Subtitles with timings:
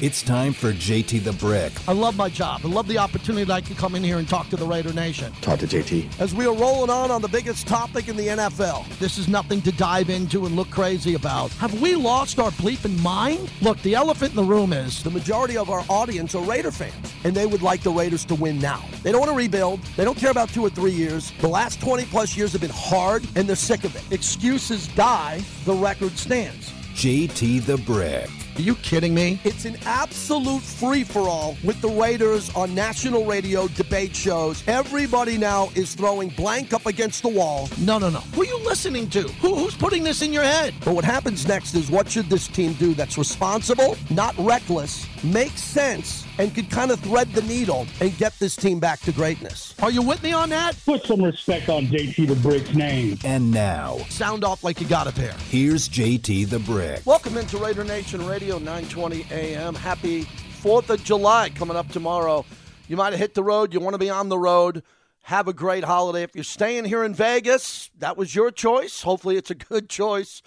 [0.00, 1.72] It's time for JT the Brick.
[1.88, 2.60] I love my job.
[2.62, 4.92] I love the opportunity that I can come in here and talk to the Raider
[4.92, 5.32] Nation.
[5.40, 6.20] Talk to JT.
[6.20, 9.60] As we are rolling on on the biggest topic in the NFL, this is nothing
[9.62, 11.50] to dive into and look crazy about.
[11.54, 13.50] Have we lost our bleeping mind?
[13.60, 17.12] Look, the elephant in the room is the majority of our audience are Raider fans,
[17.24, 18.84] and they would like the Raiders to win now.
[19.02, 19.82] They don't want to rebuild.
[19.96, 21.32] They don't care about two or three years.
[21.40, 24.12] The last 20 plus years have been hard, and they're sick of it.
[24.12, 26.72] Excuses die, the record stands.
[26.98, 28.47] JT the Brick.
[28.58, 29.40] Are you kidding me?
[29.44, 34.64] It's an absolute free for all with the Raiders on national radio debate shows.
[34.66, 37.68] Everybody now is throwing blank up against the wall.
[37.78, 38.18] No, no, no.
[38.18, 39.22] Who are you listening to?
[39.22, 40.74] Who, who's putting this in your head?
[40.84, 45.62] But what happens next is what should this team do that's responsible, not reckless, makes
[45.62, 49.72] sense, and could kind of thread the needle and get this team back to greatness?
[49.82, 50.76] Are you with me on that?
[50.84, 53.18] Put some respect on JT the Brick's name.
[53.24, 55.34] And now, Sound off like you got a pair.
[55.48, 57.02] here's JT the Brick.
[57.06, 59.74] Welcome into Raider Nation Radio, 920 AM.
[59.74, 60.24] Happy
[60.62, 62.46] 4th of July coming up tomorrow.
[62.88, 63.74] You might have hit the road.
[63.74, 64.82] You want to be on the road.
[65.24, 66.22] Have a great holiday.
[66.22, 69.02] If you're staying here in Vegas, that was your choice.
[69.02, 70.40] Hopefully, it's a good choice.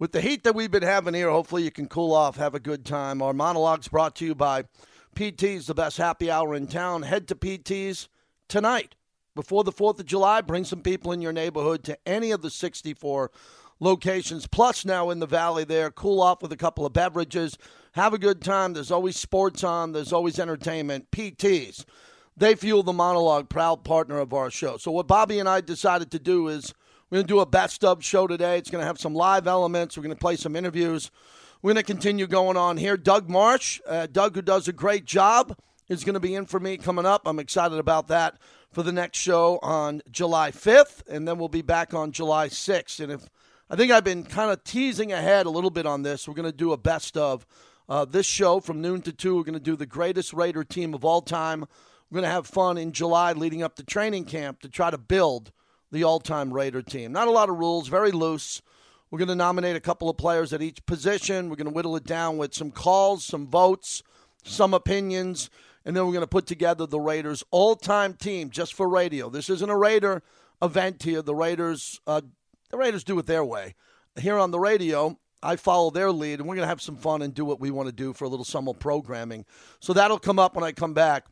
[0.00, 2.60] With the heat that we've been having here, hopefully you can cool off, have a
[2.60, 3.22] good time.
[3.22, 4.64] Our monologues brought to you by
[5.14, 7.02] PT's, the best happy hour in town.
[7.02, 8.08] Head to PT's
[8.48, 8.96] tonight
[9.36, 10.40] before the 4th of July.
[10.40, 13.30] Bring some people in your neighborhood to any of the 64
[13.80, 15.90] locations, plus now in the valley there.
[15.90, 17.58] Cool off with a couple of beverages.
[17.92, 18.72] Have a good time.
[18.72, 21.10] There's always sports on, there's always entertainment.
[21.10, 21.84] PTs.
[22.36, 24.76] They fuel the monologue, proud partner of our show.
[24.76, 26.74] So, what Bobby and I decided to do is
[27.10, 28.58] we're going to do a best of show today.
[28.58, 29.96] It's going to have some live elements.
[29.96, 31.12] We're going to play some interviews.
[31.62, 32.96] We're going to continue going on here.
[32.96, 35.56] Doug Marsh, uh, Doug, who does a great job,
[35.88, 37.22] is going to be in for me coming up.
[37.26, 38.38] I'm excited about that
[38.72, 42.98] for the next show on July 5th, and then we'll be back on July 6th.
[42.98, 43.30] And if
[43.74, 46.48] I think I've been kind of teasing ahead a little bit on this, we're going
[46.48, 47.44] to do a best of
[47.88, 49.34] uh, this show from noon to 2.
[49.34, 51.62] We're going to do the greatest Raider team of all time.
[52.08, 54.96] We're going to have fun in July leading up to training camp to try to
[54.96, 55.50] build
[55.90, 57.10] the all time Raider team.
[57.10, 58.62] Not a lot of rules, very loose.
[59.10, 61.48] We're going to nominate a couple of players at each position.
[61.48, 64.04] We're going to whittle it down with some calls, some votes,
[64.44, 65.50] some opinions,
[65.84, 69.30] and then we're going to put together the Raiders' all time team just for radio.
[69.30, 70.22] This isn't a Raider
[70.62, 71.22] event here.
[71.22, 72.20] The Raiders, uh,
[72.74, 73.76] the Raiders do it their way.
[74.18, 77.22] Here on the radio, I follow their lead, and we're going to have some fun
[77.22, 79.44] and do what we want to do for a little summer programming.
[79.78, 81.26] So that'll come up when I come back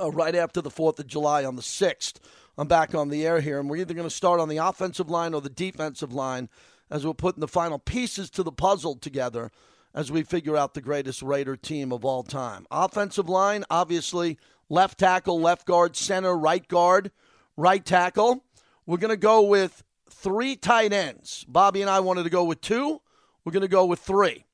[0.00, 2.14] uh, right after the 4th of July on the 6th.
[2.58, 5.08] I'm back on the air here, and we're either going to start on the offensive
[5.08, 6.48] line or the defensive line
[6.90, 9.52] as we're putting the final pieces to the puzzle together
[9.94, 12.66] as we figure out the greatest Raider team of all time.
[12.72, 14.36] Offensive line, obviously,
[14.68, 17.12] left tackle, left guard, center, right guard,
[17.56, 18.44] right tackle.
[18.84, 19.84] We're going to go with
[20.16, 21.44] three tight ends.
[21.48, 23.00] Bobby and I wanted to go with two.
[23.44, 24.44] We're going to go with three.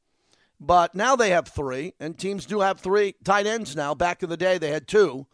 [0.61, 3.95] But now they have three, and teams do have three tight ends now.
[3.95, 5.27] Back in the day, they had two.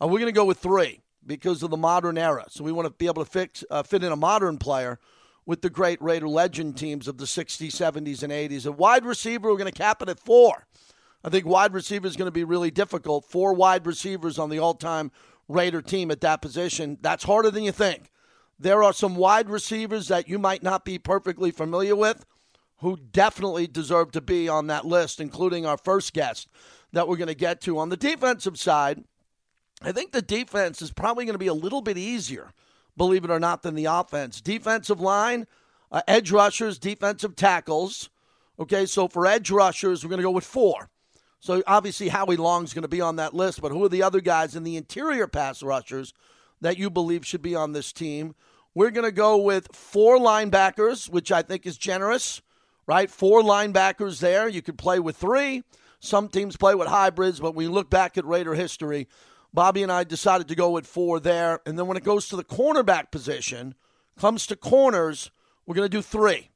[0.00, 2.46] Uh, we're going to go with three because of the modern era.
[2.48, 4.98] So we want to be able to fix, uh, fit in a modern player
[5.44, 8.66] with the great Raider legend teams of the 60s, 70s, and 80s.
[8.66, 10.66] A wide receiver, we're going to cap it at four.
[11.22, 13.26] I think wide receiver is going to be really difficult.
[13.26, 15.10] Four wide receivers on the all time
[15.48, 16.96] Raider team at that position.
[17.02, 18.10] That's harder than you think.
[18.60, 22.26] There are some wide receivers that you might not be perfectly familiar with
[22.80, 26.46] who definitely deserve to be on that list, including our first guest
[26.92, 27.78] that we're going to get to.
[27.78, 29.04] On the defensive side,
[29.82, 32.50] I think the defense is probably going to be a little bit easier,
[32.96, 34.42] believe it or not, than the offense.
[34.42, 35.46] Defensive line,
[35.90, 38.10] uh, edge rushers, defensive tackles.
[38.58, 40.90] Okay, so for edge rushers, we're going to go with four.
[41.38, 44.20] So obviously, Howie Long's going to be on that list, but who are the other
[44.20, 46.12] guys in the interior pass rushers
[46.60, 48.34] that you believe should be on this team?
[48.74, 52.40] We're going to go with four linebackers, which I think is generous,
[52.86, 53.10] right?
[53.10, 54.48] Four linebackers there.
[54.48, 55.64] You could play with three.
[55.98, 59.08] Some teams play with hybrids, but when you look back at Raider history,
[59.52, 61.60] Bobby and I decided to go with four there.
[61.66, 63.74] And then when it goes to the cornerback position,
[64.16, 65.30] comes to corners,
[65.66, 66.50] we're going to do three.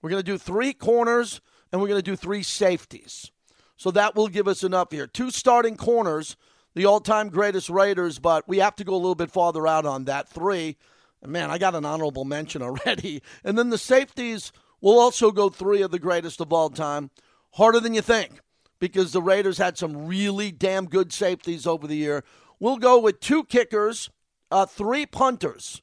[0.00, 3.30] We're going to do three corners and we're going to do three safeties.
[3.76, 5.06] So that will give us enough here.
[5.06, 6.36] Two starting corners,
[6.74, 9.84] the all time greatest Raiders, but we have to go a little bit farther out
[9.84, 10.28] on that.
[10.28, 10.76] Three.
[11.24, 13.22] Man, I got an honorable mention already.
[13.44, 17.10] And then the safeties will also go three of the greatest of all time.
[17.52, 18.40] Harder than you think
[18.80, 22.24] because the Raiders had some really damn good safeties over the year.
[22.58, 24.10] We'll go with two kickers,
[24.50, 25.82] uh, three punters,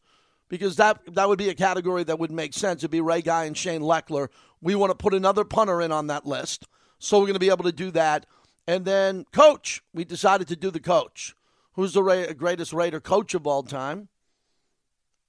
[0.49, 2.81] because that that would be a category that would make sense.
[2.81, 4.29] It'd be Ray Guy and Shane Lechler.
[4.61, 6.67] We want to put another punter in on that list,
[6.99, 8.25] so we're going to be able to do that.
[8.67, 11.35] And then coach, we decided to do the coach.
[11.73, 14.09] Who's the Ra- greatest Raider coach of all time?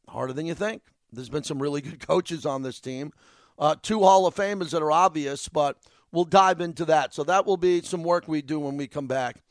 [0.09, 0.83] Harder than you think.
[1.13, 3.13] There's been some really good coaches on this team.
[3.59, 5.79] uh, two Hall of Famers that are obvious, but
[6.13, 7.15] we'll dive into that.
[7.15, 9.43] So that will be some work we do when we come back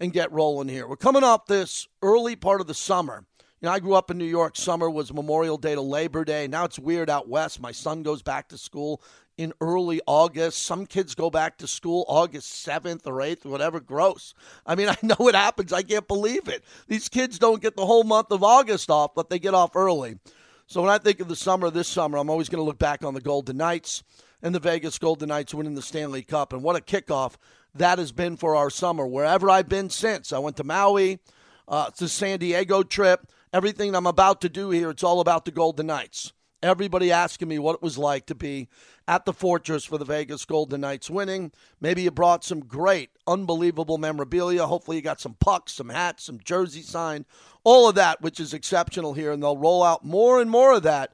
[0.00, 0.86] and get rolling here.
[0.86, 3.24] We're coming up this early part of the summer.
[3.60, 4.56] You know, I grew up in New York.
[4.56, 6.46] Summer was Memorial Day to Labor Day.
[6.46, 7.60] Now it's weird out west.
[7.60, 9.00] My son goes back to school
[9.36, 10.62] in early August.
[10.62, 13.80] Some kids go back to school August 7th or 8th, whatever.
[13.80, 14.34] Gross.
[14.66, 15.72] I mean, I know it happens.
[15.72, 16.64] I can't believe it.
[16.88, 20.18] These kids don't get the whole month of August off, but they get off early.
[20.66, 23.04] So when I think of the summer this summer, I'm always going to look back
[23.04, 24.02] on the Golden Knights
[24.42, 26.52] and the Vegas Golden Knights winning the Stanley Cup.
[26.52, 27.34] And what a kickoff
[27.74, 29.06] that has been for our summer.
[29.06, 31.18] Wherever I've been since, I went to Maui,
[31.66, 33.26] uh, to San Diego trip.
[33.52, 36.33] Everything I'm about to do here, it's all about the Golden Knights.
[36.64, 38.68] Everybody asking me what it was like to be
[39.06, 41.52] at the Fortress for the Vegas Golden Knights winning.
[41.78, 44.64] Maybe you brought some great, unbelievable memorabilia.
[44.64, 47.26] Hopefully, you got some pucks, some hats, some jersey signed,
[47.64, 49.30] all of that, which is exceptional here.
[49.30, 51.12] And they'll roll out more and more of that,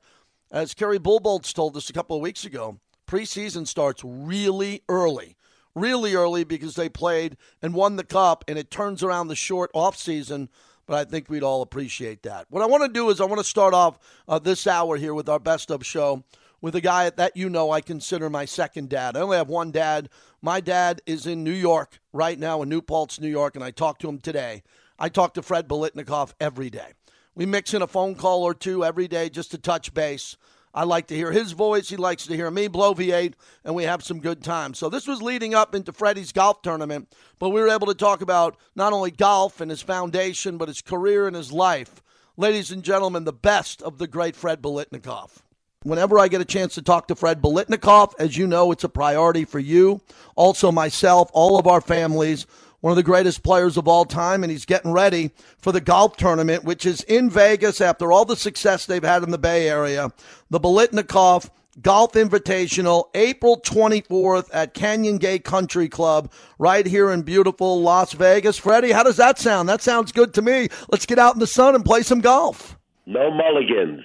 [0.52, 2.78] as Kerry Bubolz told us a couple of weeks ago.
[3.08, 5.36] Preseason starts really early
[5.74, 9.70] really early because they played and won the cup, and it turns around the short
[9.72, 10.48] off season.
[10.90, 12.46] But I think we'd all appreciate that.
[12.50, 15.14] What I want to do is I want to start off uh, this hour here
[15.14, 16.24] with our best of show
[16.60, 19.16] with a guy that you know I consider my second dad.
[19.16, 20.08] I only have one dad.
[20.42, 23.70] My dad is in New York right now, in New Paltz, New York, and I
[23.70, 24.64] talked to him today.
[24.98, 26.94] I talk to Fred Biletnikoff every day.
[27.36, 30.36] We mix in a phone call or two every day just to touch base.
[30.72, 31.88] I like to hear his voice.
[31.88, 33.34] He likes to hear me bloviate,
[33.64, 34.78] and we have some good times.
[34.78, 38.20] So this was leading up into Freddie's golf tournament, but we were able to talk
[38.20, 42.02] about not only golf and his foundation, but his career and his life.
[42.36, 45.42] Ladies and gentlemen, the best of the great Fred Biletnikoff.
[45.82, 48.88] Whenever I get a chance to talk to Fred Biletnikoff, as you know, it's a
[48.88, 50.00] priority for you,
[50.36, 52.46] also myself, all of our families
[52.80, 56.16] one of the greatest players of all time, and he's getting ready for the golf
[56.16, 60.12] tournament, which is in Vegas after all the success they've had in the Bay Area.
[60.50, 61.50] The Biletnikoff
[61.82, 68.58] Golf Invitational, April 24th at Canyon Gate Country Club, right here in beautiful Las Vegas.
[68.58, 69.68] Freddie, how does that sound?
[69.68, 70.68] That sounds good to me.
[70.90, 72.76] Let's get out in the sun and play some golf.
[73.06, 74.02] No mulligans.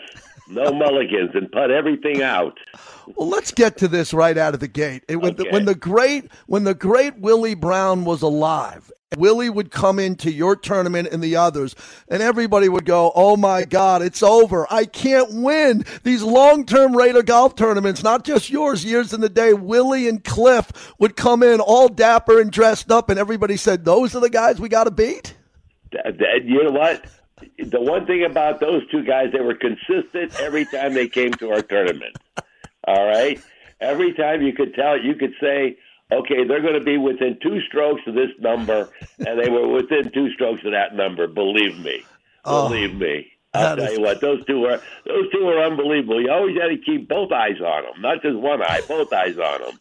[0.47, 2.57] No mulligans and put everything out.
[3.15, 5.03] Well, let's get to this right out of the gate.
[5.07, 5.43] It, when, okay.
[5.43, 10.31] the, when the great when the great Willie Brown was alive, Willie would come into
[10.31, 11.75] your tournament and the others,
[12.07, 14.67] and everybody would go, "Oh my God, it's over!
[14.71, 18.03] I can't win these long-term Raider golf tournaments.
[18.03, 18.83] Not just yours.
[18.83, 23.09] Years in the day, Willie and Cliff would come in all dapper and dressed up,
[23.09, 25.35] and everybody said, "Those are the guys we got to beat."
[26.43, 27.05] You know what?
[27.59, 31.51] The one thing about those two guys, they were consistent every time they came to
[31.51, 32.15] our tournament.
[32.85, 33.41] All right.
[33.81, 35.77] Every time you could tell, you could say,
[36.11, 38.89] okay, they're going to be within two strokes of this number,
[39.19, 41.27] and they were within two strokes of that number.
[41.27, 42.03] Believe me.
[42.45, 43.31] Oh, believe me.
[43.53, 43.97] I'll tell is...
[43.97, 46.21] you what; those two are those two are unbelievable.
[46.21, 49.37] You always had to keep both eyes on them, not just one eye, both eyes
[49.37, 49.79] on them.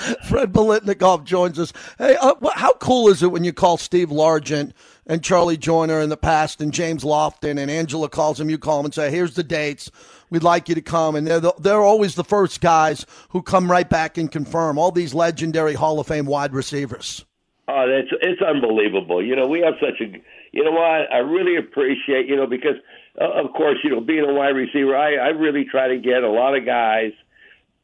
[0.24, 1.74] Fred Biletnikoff joins us.
[1.98, 4.72] Hey, uh, how cool is it when you call Steve Largent
[5.06, 8.80] and Charlie Joiner in the past, and James Lofton and Angela calls him, you call
[8.80, 9.90] him and say, "Here's the dates.
[10.30, 13.70] We'd like you to come." And they're the, they're always the first guys who come
[13.70, 17.24] right back and confirm all these legendary Hall of Fame wide receivers.
[17.68, 19.24] Oh, it's it's unbelievable.
[19.24, 20.20] You know, we have such a.
[20.52, 21.12] You know what?
[21.12, 22.26] I really appreciate.
[22.26, 22.76] You know, because
[23.20, 26.22] uh, of course, you know, being a wide receiver, I I really try to get
[26.22, 27.12] a lot of guys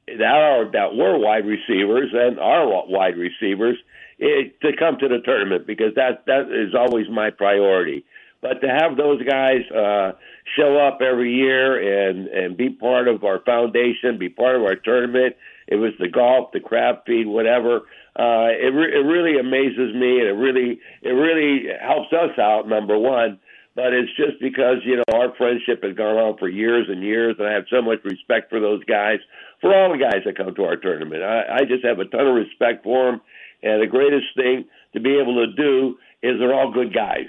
[0.07, 3.77] that are that were wide receivers and are wide receivers
[4.19, 8.05] it, to come to the tournament because that that is always my priority.
[8.41, 10.13] But to have those guys uh,
[10.57, 14.77] show up every year and and be part of our foundation, be part of our
[14.77, 15.37] tournament,
[15.67, 17.83] it was the golf, the crab feed, whatever.
[18.15, 22.69] Uh, it re- it really amazes me, and it really it really helps us out.
[22.69, 23.39] Number one,
[23.75, 27.37] but it's just because you know our friendship has gone on for years and years,
[27.39, 29.19] and I have so much respect for those guys,
[29.61, 31.23] for all the guys that come to our tournament.
[31.23, 33.21] I, I just have a ton of respect for them,
[33.63, 37.29] and the greatest thing to be able to do is they're all good guys,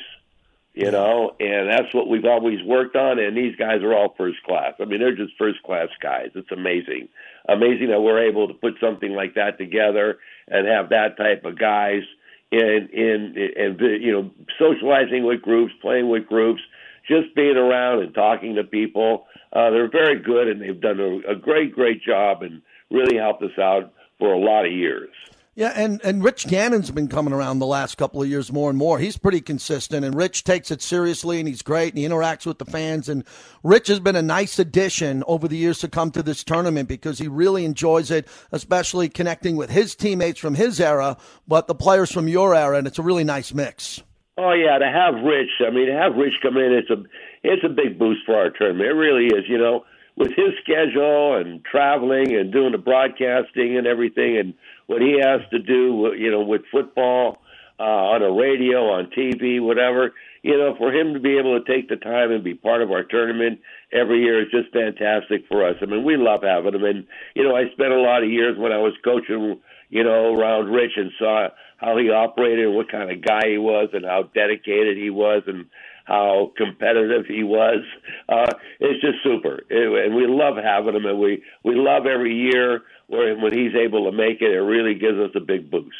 [0.78, 3.18] you know, and that's what we've always worked on.
[3.18, 4.74] And these guys are all first class.
[4.80, 6.30] I mean, they're just first class guys.
[6.36, 7.10] It's amazing,
[7.50, 11.58] amazing that we're able to put something like that together and have that type of
[11.58, 12.04] guys
[12.52, 16.62] in in and you know socializing with groups, playing with groups,
[17.08, 19.26] just being around and talking to people.
[19.52, 23.42] Uh, they're very good, and they've done a, a great, great job, and really helped
[23.42, 25.10] us out for a lot of years.
[25.58, 28.78] Yeah, and, and Rich Gannon's been coming around the last couple of years more and
[28.78, 29.00] more.
[29.00, 32.60] He's pretty consistent, and Rich takes it seriously, and he's great, and he interacts with
[32.60, 33.10] the fans.
[33.10, 33.24] And
[33.64, 37.18] Rich has been a nice addition over the years to come to this tournament because
[37.18, 42.12] he really enjoys it, especially connecting with his teammates from his era, but the players
[42.12, 44.04] from your era, and it's a really nice mix.
[44.38, 47.02] Oh yeah, to have Rich, I mean, to have Rich come in, it's a
[47.42, 48.88] it's a big boost for our tournament.
[48.88, 49.46] It really is.
[49.50, 49.86] You know,
[50.18, 54.54] with his schedule and traveling and doing the broadcasting and everything, and
[54.88, 57.38] what he has to do, you know, with football
[57.79, 61.72] uh, on a radio, on TV, whatever, you know, for him to be able to
[61.72, 63.60] take the time and be part of our tournament
[63.94, 65.75] every year is just fantastic for us.
[65.82, 68.58] I mean, we love having him, and you know, I spent a lot of years
[68.58, 73.12] when I was coaching, you know, around Rich and saw how he operated, what kind
[73.12, 75.65] of guy he was, and how dedicated he was, and
[76.06, 77.84] how competitive he was.
[78.27, 82.34] Uh, it's just super, it, and we love having him, and we we love every
[82.34, 85.96] year where when he's able to make it, it really gives us a big boost.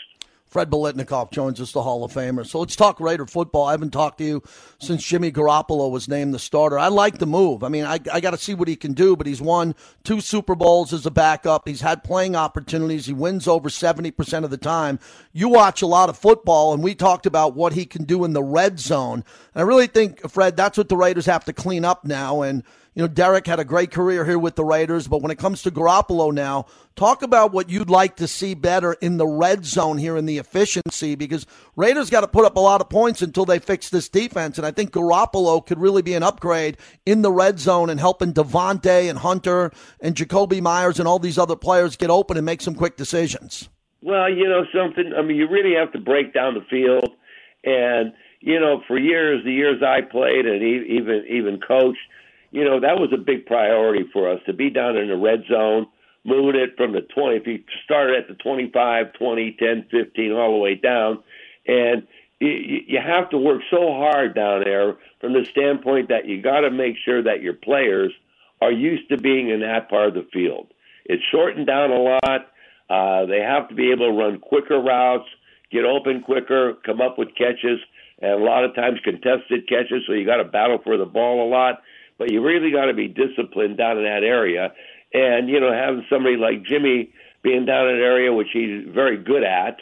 [0.50, 2.48] Fred Biletnikoff joins us, the Hall of Famer.
[2.48, 3.66] So let's talk Raider football.
[3.66, 4.44] I haven't talked to you
[4.80, 6.80] since Jimmy Garoppolo was named the starter.
[6.80, 7.64] I like the move.
[7.64, 10.22] I mean, I, I got to see what he can do, but he's won two
[10.22, 11.68] Super Bowls as a backup.
[11.68, 13.06] He's had playing opportunities.
[13.06, 15.00] He wins over 70% of the time.
[15.34, 18.32] You watch a lot of football, and we talked about what he can do in
[18.32, 19.26] the red zone.
[19.54, 22.42] And I really think, Fred, that's what the Raiders have to clean up now.
[22.42, 22.64] And
[22.98, 25.62] you know, Derek had a great career here with the Raiders, but when it comes
[25.62, 30.00] to Garoppolo now, talk about what you'd like to see better in the red zone
[30.00, 33.46] here in the efficiency because Raiders got to put up a lot of points until
[33.46, 34.58] they fix this defense.
[34.58, 38.34] And I think Garoppolo could really be an upgrade in the red zone and helping
[38.34, 42.62] Davante and Hunter and Jakobi Meyers and all these other players get open and make
[42.62, 43.70] some quick decisions.
[44.01, 45.13] Well, you know something.
[45.16, 47.12] I mean, you really have to break down the field,
[47.63, 52.00] and you know, for years, the years I played and even even coached
[52.58, 55.44] you know, that was a big priority for us to be down in the red
[55.48, 55.86] zone,
[56.26, 57.36] moving it from the 20.
[57.36, 61.24] If you started at the 25, 20, 10, 15, all the way down,
[61.68, 62.08] and
[62.40, 66.62] you, you have to work so hard down there from the standpoint that you got
[66.62, 68.12] to make sure that your players
[68.60, 70.74] are used to being in that part of the field.
[71.06, 72.48] It's shortened down a lot.
[72.90, 75.30] Uh, they have to be able to run quicker routes,
[75.72, 77.80] get open quicker, come up with catches,
[78.20, 80.06] and a lot of times contested catches.
[80.08, 81.84] So you got to battle for the ball a lot
[82.18, 84.74] but you really got to be disciplined down in that area.
[85.14, 89.18] And you know, having somebody like Jimmy being down in an area which he's very
[89.18, 89.78] good at,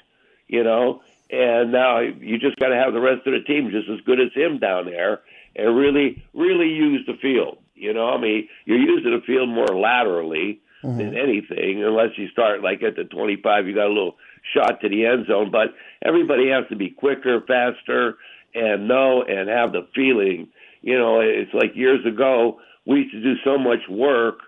[0.47, 3.89] you know, and now you just got to have the rest of the team just
[3.89, 5.21] as good as him down there
[5.55, 7.57] and really, really use the field.
[7.73, 10.97] You know, I mean, you're using the field more laterally mm-hmm.
[10.97, 14.17] than anything, unless you start like at the 25, you got a little
[14.53, 15.51] shot to the end zone.
[15.51, 15.73] But
[16.03, 18.17] everybody has to be quicker, faster,
[18.53, 20.47] and know and have the feeling
[20.85, 24.39] you know, it's like years ago we used to do so much work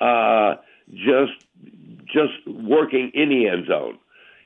[0.00, 0.56] uh,
[0.90, 1.32] just
[2.12, 3.98] just working in the end zone.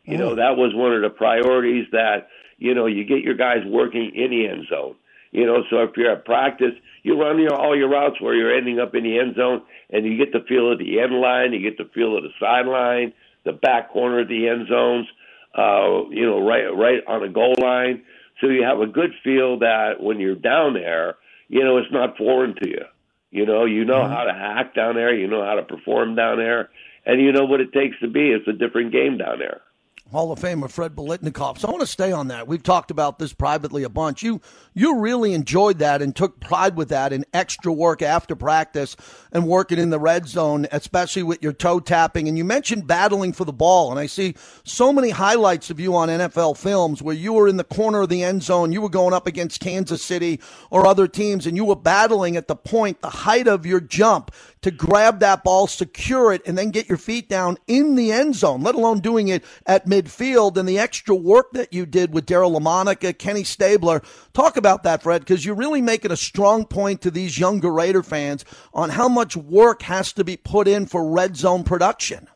[0.05, 0.37] You know, mm.
[0.37, 2.29] that was one of the priorities that
[2.59, 4.95] you know you get your guys working in the end zone.
[5.31, 8.57] You know, so if you're at practice, you run your, all your routes where you're
[8.57, 11.53] ending up in the end zone, and you get the feel of the end line,
[11.53, 13.13] you get the feel of the sideline,
[13.45, 15.07] the back corner of the end zones.
[15.55, 18.03] Uh, you know, right right on the goal line.
[18.41, 21.17] So you have a good feel that when you're down there,
[21.49, 22.85] you know, it's not foreign to you.
[23.31, 24.13] You know, you know mm-hmm.
[24.13, 26.71] how to hack down there, you know how to perform down there,
[27.05, 28.31] and you know what it takes to be.
[28.31, 29.61] It's a different game down there.
[30.11, 31.59] Hall of Famer Fred Biletnikoff.
[31.59, 32.49] So I want to stay on that.
[32.49, 34.23] We've talked about this privately a bunch.
[34.23, 34.41] You
[34.73, 38.97] you really enjoyed that and took pride with that and extra work after practice
[39.33, 42.27] and working in the red zone, especially with your toe tapping.
[42.27, 44.35] And you mentioned battling for the ball, and I see
[44.65, 48.09] so many highlights of you on NFL films where you were in the corner of
[48.09, 51.67] the end zone, you were going up against Kansas City or other teams, and you
[51.67, 54.31] were battling at the point, the height of your jump
[54.63, 58.35] to grab that ball, secure it, and then get your feet down in the end
[58.35, 62.27] zone, let alone doing it at midfield and the extra work that you did with
[62.27, 64.03] Daryle Lamonica, Kenny Stabler.
[64.33, 68.03] Talk about that, Fred, because you're really making a strong point to these younger Raider
[68.03, 72.29] fans on how much work has to be put in for red zone production.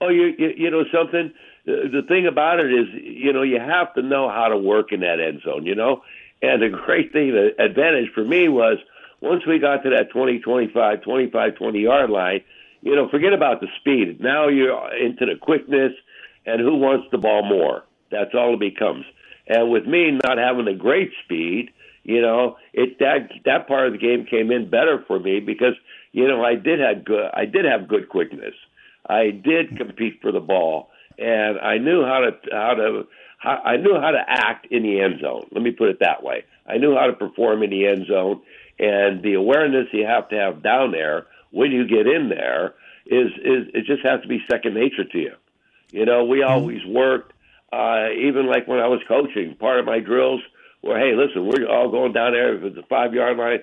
[0.00, 1.32] Oh, you, you, you know something?
[1.66, 4.90] Uh, the thing about it is, you know, you have to know how to work
[4.90, 6.02] in that end zone, you know?
[6.42, 8.78] And the great thing, the advantage for me was–
[9.22, 12.40] once we got to that 20, 25, 25, 20 yard line,
[12.82, 14.20] you know, forget about the speed.
[14.20, 15.92] Now you're into the quickness
[16.44, 17.84] and who wants the ball more.
[18.10, 19.04] That's all it becomes.
[19.46, 21.70] And with me not having a great speed,
[22.02, 25.74] you know, it that that part of the game came in better for me because
[26.10, 28.54] you know I did have good I did have good quickness.
[29.08, 33.06] I did compete for the ball, and I knew how to how to
[33.38, 35.46] how, I knew how to act in the end zone.
[35.52, 36.44] Let me put it that way.
[36.66, 38.40] I knew how to perform in the end zone,
[38.82, 42.74] and the awareness you have to have down there when you get in there
[43.06, 45.34] is is it just has to be second nature to you.
[45.90, 46.52] You know, we mm-hmm.
[46.52, 47.32] always worked,
[47.72, 49.54] uh, even like when I was coaching.
[49.54, 50.40] Part of my drills
[50.82, 52.56] were, hey, listen, we're all going down there.
[52.56, 53.60] If it's a five yard line,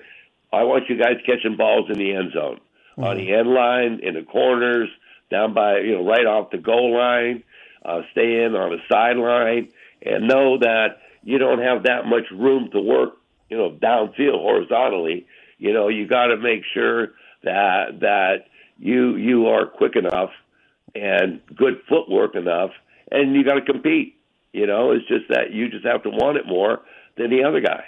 [0.52, 2.60] I want you guys catching balls in the end zone,
[2.92, 3.04] mm-hmm.
[3.04, 4.88] on the end line, in the corners,
[5.30, 7.42] down by you know right off the goal line,
[7.84, 12.70] uh, stay in on the sideline, and know that you don't have that much room
[12.72, 13.19] to work
[13.50, 15.26] you know, downfield horizontally,
[15.58, 17.08] you know, you got to make sure
[17.42, 18.46] that that
[18.78, 20.30] you you are quick enough
[20.94, 22.70] and good footwork enough,
[23.10, 24.16] and you got to compete.
[24.52, 26.80] You know, it's just that you just have to want it more
[27.16, 27.84] than the other guy.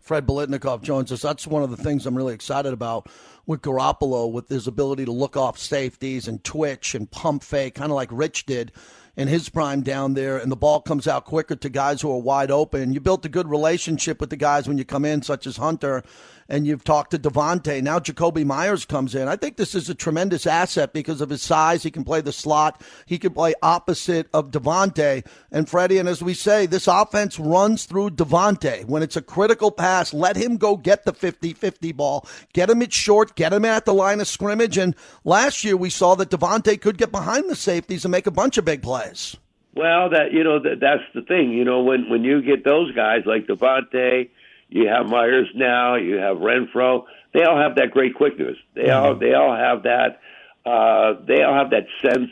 [0.00, 1.20] Fred Biletnikoff joins us.
[1.20, 3.08] That's one of the things I'm really excited about
[3.46, 7.90] with Garoppolo, with his ability to look off safeties and twitch and pump fake, kind
[7.90, 8.72] of like Rich did
[9.16, 12.18] in his prime down there, and the ball comes out quicker to guys who are
[12.18, 12.92] wide open.
[12.92, 16.02] You built a good relationship with the guys when you come in, such as Hunter
[16.48, 17.82] and you've talked to Davante.
[17.82, 19.28] Now Jakobi Meyers comes in.
[19.28, 21.82] I think this is a tremendous asset because of his size.
[21.82, 22.82] He can play the slot.
[23.06, 25.98] He can play opposite of Davante and Freddie.
[25.98, 28.84] And as we say, this offense runs through Davante.
[28.84, 32.26] When it's a critical pass, let him go get the 50-50 ball.
[32.52, 33.34] Get him at short.
[33.34, 34.78] Get him at the line of scrimmage.
[34.78, 38.30] And last year we saw that Davante could get behind the safeties and make a
[38.32, 39.36] bunch of big plays.
[39.74, 41.52] Well, that you know that that's the thing.
[41.52, 44.30] You know when when you get those guys like Davante
[44.68, 45.96] you have Meyers now.
[45.96, 47.04] You have Renfrow.
[47.32, 48.56] They all have that great quickness.
[48.74, 49.04] They mm-hmm.
[49.04, 50.20] all they all have that.
[50.64, 52.30] Uh, they all have that sense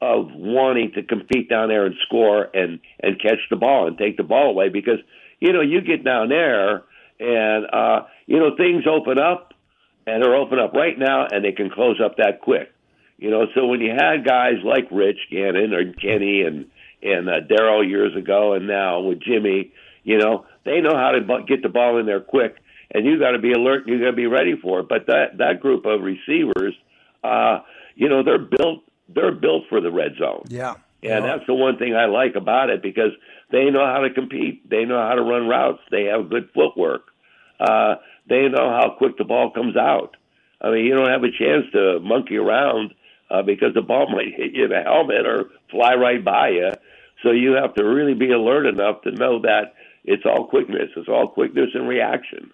[0.00, 4.16] of wanting to compete down there and score and and catch the ball and take
[4.16, 4.98] the ball away because
[5.40, 6.82] you know you get down there
[7.18, 9.54] and uh, you know things open up
[10.06, 12.72] and they're open up right now and they can close up that quick.
[13.18, 16.66] You know, so when you had guys like Rich Gannon or Kenny and
[17.02, 19.72] and uh, Daryle years ago, and now with Jimmy,
[20.04, 22.56] you know, they know how to get the ball in there quick,
[22.92, 23.86] and you got to be alert.
[23.86, 24.88] You got to be ready for it.
[24.88, 26.74] But that that group of receivers,
[27.24, 27.60] uh,
[27.94, 30.44] you know, they're built they're built for the red zone.
[31.02, 31.16] Yeah.
[31.16, 33.10] And that's the one thing I like about it because
[33.50, 34.68] they know how to compete.
[34.70, 35.80] They know how to run routes.
[35.90, 37.02] They have good footwork.
[37.58, 37.96] Uh,
[38.28, 40.16] they know how quick the ball comes out.
[40.60, 42.94] I mean, you don't have a chance to monkey around
[43.30, 46.70] uh, because the ball might hit you in the helmet or fly right by you.
[47.22, 50.90] So you have to really be alert enough to know that it's all quickness.
[50.96, 52.50] It's all quickness and reaction.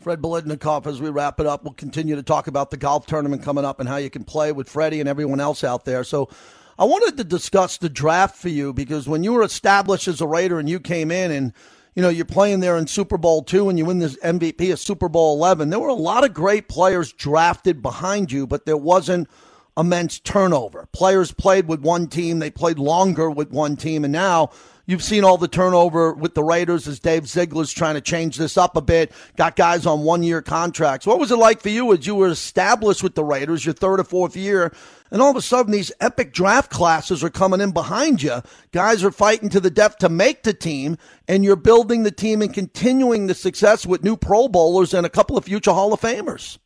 [0.00, 3.42] Fred Biletnikoff, as we wrap it up, we'll continue to talk about the golf tournament
[3.42, 6.04] coming up and how you can play with Freddie and everyone else out there.
[6.04, 6.30] So
[6.78, 10.26] I wanted to discuss the draft for you because when you were established as a
[10.26, 11.52] Raider and you came in and
[11.94, 14.78] you know, you're playing there in Super Bowl two and you win this MVP of
[14.78, 15.70] Super Bowl 11.
[15.70, 19.28] There were a lot of great players drafted behind you, but there wasn't
[19.76, 20.88] immense turnover.
[20.92, 24.50] Players played with one team, they played longer with one team, and now
[24.90, 28.58] You've seen all the turnover with the Raiders as Dave Ziegler's trying to change this
[28.58, 31.06] up a bit, got guys on one year contracts.
[31.06, 34.00] What was it like for you as you were established with the Raiders, your third
[34.00, 34.74] or fourth year,
[35.12, 38.42] and all of a sudden these epic draft classes are coming in behind you?
[38.72, 40.98] Guys are fighting to the death to make the team,
[41.28, 45.10] and you're building the team and continuing the success with new Pro Bowlers and a
[45.10, 46.58] couple of future Hall of Famers.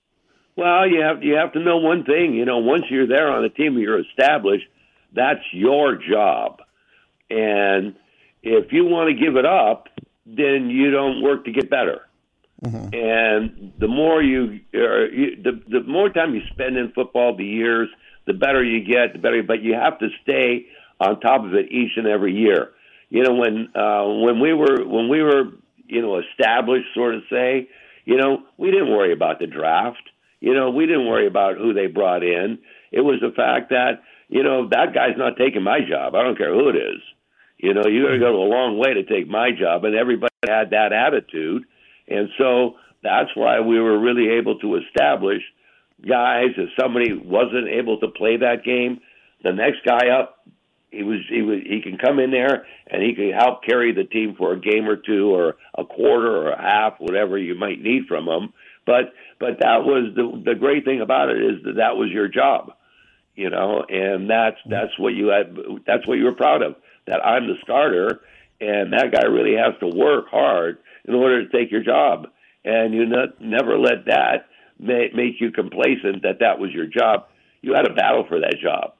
[0.56, 2.32] Well, you have you have to know one thing.
[2.32, 4.64] You know, once you're there on a team, you're established.
[5.12, 6.62] That's your job,
[7.28, 7.96] and
[8.44, 9.88] if you want to give it up,
[10.26, 12.02] then you don't work to get better.
[12.64, 12.94] Mm-hmm.
[12.94, 17.44] And the more you, uh, you, the the more time you spend in football, the
[17.44, 17.88] years,
[18.26, 19.42] the better you get, the better.
[19.42, 20.66] But you have to stay
[21.00, 22.70] on top of it each and every year.
[23.10, 25.44] You know, when uh, when we were when we were
[25.86, 27.68] you know established, sort of say,
[28.04, 30.02] you know, we didn't worry about the draft.
[30.40, 32.58] You know, we didn't worry about who they brought in.
[32.92, 36.14] It was the fact that you know that guy's not taking my job.
[36.14, 37.02] I don't care who it is.
[37.64, 38.24] You know, you got to mm-hmm.
[38.24, 41.64] go a long way to take my job, and everybody had that attitude,
[42.06, 45.40] and so that's why we were really able to establish
[46.06, 46.48] guys.
[46.58, 49.00] If somebody wasn't able to play that game,
[49.42, 50.46] the next guy up,
[50.90, 54.04] he was he was he can come in there and he can help carry the
[54.04, 57.80] team for a game or two or a quarter or a half, whatever you might
[57.80, 58.52] need from him.
[58.84, 62.28] But but that was the the great thing about it is that that was your
[62.28, 62.74] job,
[63.34, 64.70] you know, and that's mm-hmm.
[64.70, 68.20] that's what you had that's what you were proud of that I'm the starter,
[68.60, 72.28] and that guy really has to work hard in order to take your job.
[72.64, 74.46] And you not, never let that
[74.78, 77.26] make, make you complacent that that was your job.
[77.60, 78.94] You had a battle for that job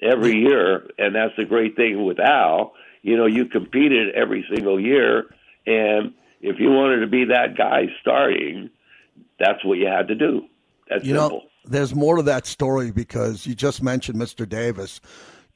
[0.00, 2.74] every year, and that's the great thing with Al.
[3.02, 5.26] You know, you competed every single year,
[5.66, 8.70] and if you wanted to be that guy starting,
[9.38, 10.42] that's what you had to do.
[10.88, 11.38] That's you simple.
[11.38, 14.48] Know, there's more to that story because you just mentioned Mr.
[14.48, 15.00] Davis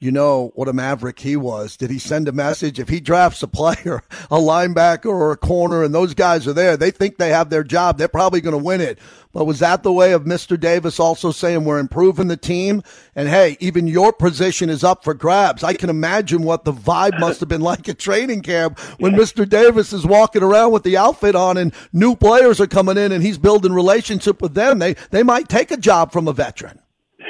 [0.01, 1.77] you know what a maverick he was.
[1.77, 2.79] Did he send a message?
[2.79, 6.75] If he drafts a player, a linebacker or a corner, and those guys are there,
[6.75, 7.99] they think they have their job.
[7.99, 8.97] They're probably going to win it.
[9.31, 10.59] But was that the way of Mr.
[10.59, 12.81] Davis also saying we're improving the team?
[13.15, 15.63] And hey, even your position is up for grabs.
[15.63, 19.47] I can imagine what the vibe must have been like at training camp when Mr.
[19.47, 23.23] Davis is walking around with the outfit on and new players are coming in and
[23.23, 24.79] he's building relationship with them.
[24.79, 26.79] They they might take a job from a veteran.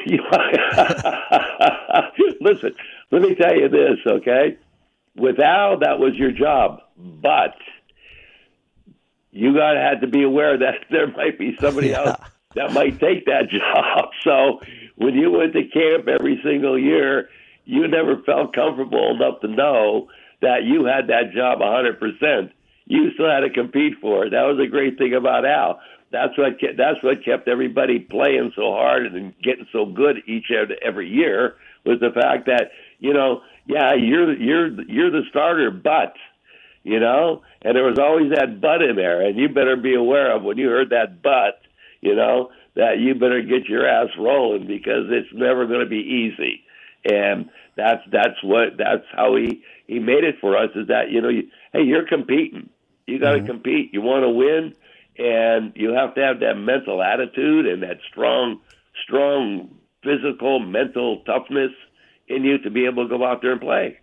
[2.41, 2.73] Listen,
[3.11, 4.57] let me tell you this, okay?
[5.15, 7.55] With Al, that was your job, but
[9.29, 12.03] you got had to be aware that there might be somebody yeah.
[12.03, 12.17] else
[12.55, 14.09] that might take that job.
[14.23, 14.59] So
[14.95, 17.29] when you went to camp every single year,
[17.65, 20.09] you never felt comfortable enough to know
[20.41, 22.51] that you had that job 100%.
[22.87, 24.31] You still had to compete for it.
[24.31, 25.79] That was a great thing about Al.
[26.11, 30.47] That's what kept, that's what kept everybody playing so hard and getting so good each
[30.49, 35.71] and every year was the fact that you know yeah you're you're you're the starter
[35.71, 36.13] but
[36.83, 40.35] you know and there was always that but in there and you better be aware
[40.35, 41.61] of when you heard that but
[42.01, 45.97] you know that you better get your ass rolling because it's never going to be
[45.97, 46.63] easy.
[47.03, 51.21] And that's that's what that's how he he made it for us is that you
[51.21, 52.69] know you, hey you're competing.
[53.07, 53.47] You got to mm-hmm.
[53.47, 53.93] compete.
[53.93, 54.75] You want to win
[55.17, 58.61] and you have to have that mental attitude and that strong
[59.03, 59.69] strong
[60.03, 61.71] physical mental toughness
[62.27, 63.97] in you to be able to go out there and play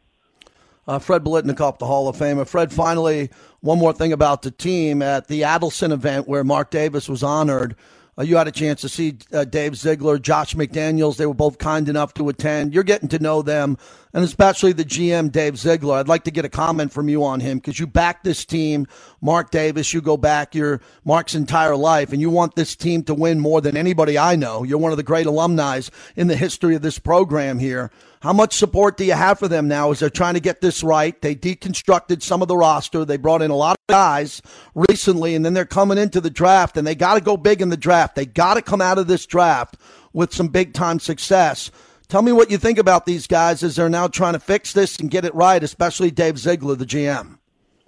[0.88, 2.48] uh, Fred Biletnikoff, the Hall of Famer.
[2.48, 3.30] Fred, finally,
[3.60, 7.76] one more thing about the team at the Adelson event where Mark Davis was honored.
[8.18, 11.16] Uh, you had a chance to see uh, Dave Ziegler, Josh McDaniels.
[11.16, 12.74] They were both kind enough to attend.
[12.74, 13.78] You're getting to know them,
[14.12, 15.96] and especially the GM, Dave Ziegler.
[15.96, 18.88] I'd like to get a comment from you on him because you back this team,
[19.20, 19.94] Mark Davis.
[19.94, 23.60] You go back your Mark's entire life, and you want this team to win more
[23.60, 24.64] than anybody I know.
[24.64, 25.80] You're one of the great alumni
[26.16, 27.90] in the history of this program here.
[28.20, 30.82] How much support do you have for them now as they're trying to get this
[30.82, 31.20] right?
[31.20, 33.04] They deconstructed some of the roster.
[33.04, 34.42] They brought in a lot of guys
[34.74, 37.68] recently, and then they're coming into the draft, and they got to go big in
[37.68, 38.16] the draft.
[38.16, 39.76] They got to come out of this draft
[40.12, 41.70] with some big time success.
[42.08, 44.96] Tell me what you think about these guys as they're now trying to fix this
[44.96, 47.38] and get it right, especially Dave Ziegler, the GM.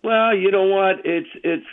[0.05, 1.05] Well, you know what?
[1.05, 1.67] It's it's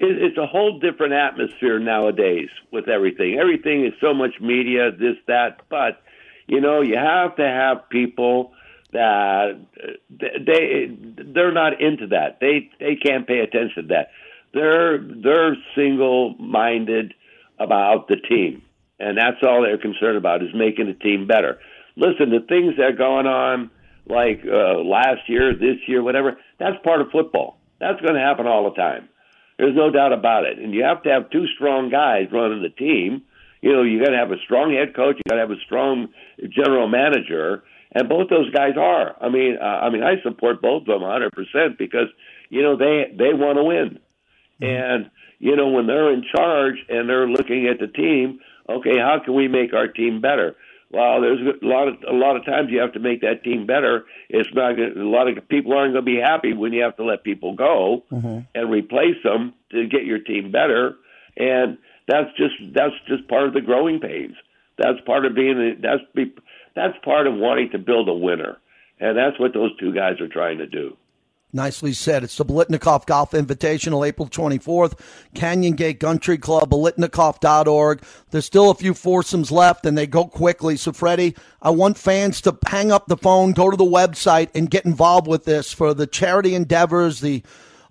[0.00, 3.38] it's a whole different atmosphere nowadays with everything.
[3.38, 6.02] Everything is so much media, this, that, but
[6.52, 8.52] you know, you have to have people
[8.92, 9.58] that
[10.10, 10.94] they
[11.32, 12.40] they're not into that.
[12.40, 14.10] They they can't pay attention to that.
[14.52, 17.14] They're they're single minded
[17.58, 18.60] about the team,
[19.00, 21.58] and that's all they're concerned about is making the team better.
[21.96, 23.70] Listen, the things that are going on,
[24.06, 27.56] like uh, last year, this year, whatever, that's part of football.
[27.80, 29.08] That's going to happen all the time.
[29.58, 30.58] There's no doubt about it.
[30.58, 33.22] And you have to have two strong guys running the team
[33.62, 35.60] you know, you got to have a strong head coach, you got to have a
[35.64, 36.08] strong
[36.50, 39.16] general manager, and both those guys are.
[39.20, 42.08] I mean, uh, I mean, I support both of them 100% because
[42.50, 43.98] you know they they want to win,
[44.60, 44.64] mm-hmm.
[44.64, 49.20] and you know when they're in charge and they're looking at the team, okay, how
[49.24, 50.56] can we make our team better?
[50.90, 53.64] Well, there's a lot of a lot of times you have to make that team
[53.64, 54.04] better.
[54.28, 57.04] It's not a lot of people aren't going to be happy when you have to
[57.04, 58.40] let people go mm-hmm.
[58.54, 60.96] and replace them to get your team better.
[61.36, 64.34] And that's just that's just part of the growing pains.
[64.78, 66.32] That's part of being that's be,
[66.74, 68.58] that's part of wanting to build a winner,
[68.98, 70.96] and that's what those two guys are trying to do.
[71.54, 72.24] Nicely said.
[72.24, 74.98] It's the Biletnikoff Golf Invitational, April 24th,
[75.34, 78.02] Canyon Gate Country Club, biletnikoff.org.
[78.30, 80.78] There's still a few foursomes left, and they go quickly.
[80.78, 84.70] So, Freddie, I want fans to hang up the phone, go to the website, and
[84.70, 87.42] get involved with this for the charity endeavors, the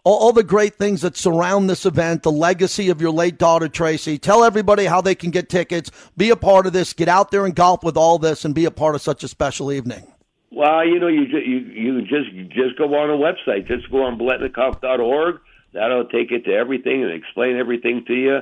[0.04, 3.68] all, all the great things that surround this event, the legacy of your late daughter,
[3.68, 4.18] Tracy.
[4.18, 7.46] Tell everybody how they can get tickets, be a part of this, get out there
[7.46, 10.12] and golf with all this, and be a part of such a special evening.
[10.52, 13.68] Well, you know, you you you just just go on a website.
[13.68, 15.40] Just go on biletnikoff.org.
[15.74, 18.40] That'll take it to everything and explain everything to you,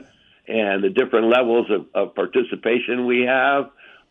[0.48, 3.66] and the different levels of, of participation we have,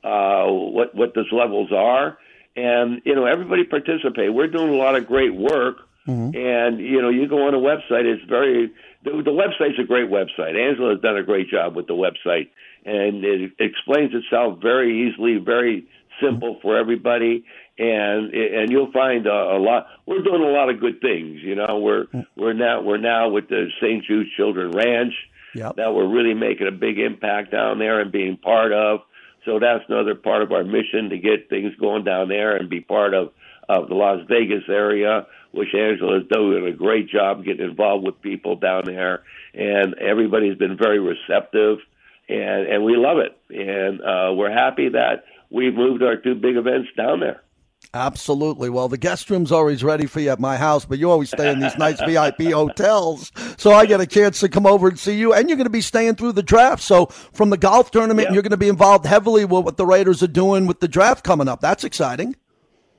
[0.05, 2.19] uh, what what those levels are,
[2.55, 4.33] and you know, everybody participate.
[4.33, 6.35] We're doing a lot of great work Mm-hmm.
[6.35, 8.05] And you know, you go on a website.
[8.05, 8.73] It's very
[9.05, 10.57] the, the website's a great website.
[10.57, 12.49] Angela has done a great job with the website,
[12.87, 15.87] and it explains itself very easily, very
[16.23, 17.45] simple for everybody.
[17.79, 19.87] And and you'll find a, a lot.
[20.07, 21.41] We're doing a lot of good things.
[21.43, 22.41] You know, we're mm-hmm.
[22.41, 24.03] we're now we're now with the St.
[24.05, 25.13] Jude Children Ranch.
[25.55, 25.77] Yep.
[25.77, 29.01] That we're really making a big impact down there and being part of.
[29.45, 32.81] So that's another part of our mission to get things going down there and be
[32.81, 33.33] part of
[33.69, 38.21] of the Las Vegas area which Angela is doing a great job getting involved with
[38.21, 39.23] people down there,
[39.55, 41.79] and everybody's been very receptive,
[42.29, 46.57] and and we love it, and uh, we're happy that we've moved our two big
[46.57, 47.43] events down there.
[47.95, 48.69] Absolutely.
[48.69, 51.51] Well, the guest room's always ready for you at my house, but you always stay
[51.51, 53.33] in these nice VIP hotels.
[53.57, 55.33] So I get a chance to come over and see you.
[55.33, 56.83] And you're going to be staying through the draft.
[56.83, 58.35] So from the golf tournament, yeah.
[58.35, 61.25] you're going to be involved heavily with what the Raiders are doing with the draft
[61.25, 61.61] coming up.
[61.61, 62.37] That's exciting.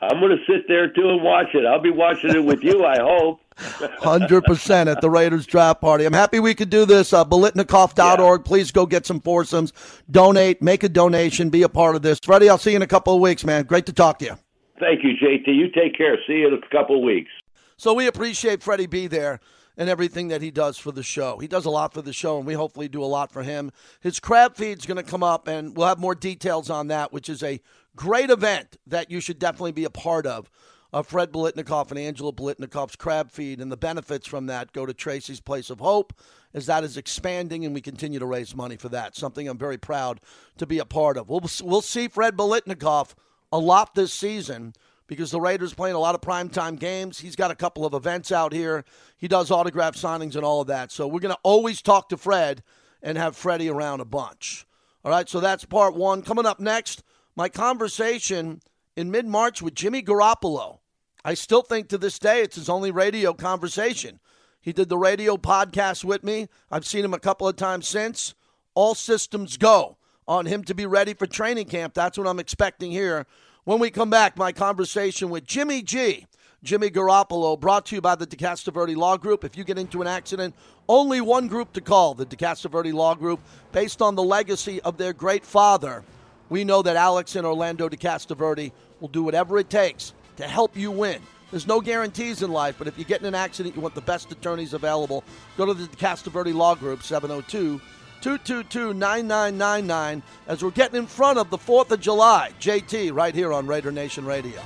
[0.02, 1.66] I'm going to sit there too and watch it.
[1.66, 3.42] I'll be watching it with you, I hope.
[3.58, 6.06] 100% at the Raiders draft party.
[6.06, 7.12] I'm happy we could do this.
[7.12, 8.42] Uh, Biletnikoff.org.
[8.42, 8.48] Yeah.
[8.48, 9.74] Please go get some foursomes.
[10.10, 12.20] Donate, make a donation, be a part of this.
[12.24, 13.66] Freddie, I'll see you in a couple of weeks, man.
[13.66, 14.38] Great to talk to you.
[14.80, 15.48] Thank you, JT.
[15.48, 16.18] You take care.
[16.26, 17.32] See you in a couple of weeks.
[17.76, 19.42] So we appreciate Freddie B there
[19.80, 21.40] and everything that he does for the show.
[21.40, 23.72] He does a lot for the show, and we hopefully do a lot for him.
[24.02, 27.30] His crab feed's going to come up, and we'll have more details on that, which
[27.30, 27.62] is a
[27.96, 30.52] great event that you should definitely be a part of.
[30.92, 34.94] Uh, Fred Biletnikoff and Angela Biletnikoff's crab feed, and the benefits from that go to
[34.94, 36.14] Tracy's Place of Hope
[36.54, 39.16] as that is expanding, and we continue to raise money for that.
[39.16, 40.20] Something I'm very proud
[40.58, 41.30] to be a part of.
[41.30, 43.14] We'll, we'll see Fred Biletnikoff
[43.52, 44.74] a lot this season
[45.10, 47.20] because the Raiders playing a lot of primetime games.
[47.20, 48.86] He's got a couple of events out here.
[49.18, 50.92] He does autograph signings and all of that.
[50.92, 52.62] So we're going to always talk to Fred
[53.02, 54.68] and have Freddie around a bunch.
[55.04, 56.22] All right, so that's part one.
[56.22, 57.04] Coming up next,
[57.36, 58.62] my conversation
[58.96, 60.78] in mid March with Jimmy Garoppolo.
[61.26, 64.20] I still think to this day it's his only radio conversation.
[64.62, 66.50] He did the radio podcast with me.
[66.70, 68.36] I've seen him a couple of times since.
[68.76, 71.96] All systems go on him to be ready for training camp.
[71.96, 73.26] That's what I'm expecting here
[73.70, 76.26] when we come back, my conversation with Jimmy G.
[76.64, 79.44] Jimmy Garoppolo, brought to you by the DeCastroverde Law Group.
[79.44, 80.56] If you get into an accident,
[80.88, 83.40] only one group to call, the DeCastroverde Law Group,
[83.72, 86.04] based on the legacy of their great father.
[86.50, 90.90] We know that Alex and Orlando DeCastroverde will do whatever it takes to help you
[90.90, 91.22] win.
[91.52, 94.02] There's no guarantees in life, but if you get in an accident, you want the
[94.02, 95.24] best attorneys available.
[95.58, 97.80] Go to the DeCastroverde Law Group, 702
[98.22, 102.52] 222 9999 as we're getting in front of the 4th of July.
[102.60, 104.62] JT right here on Raider Nation Radio.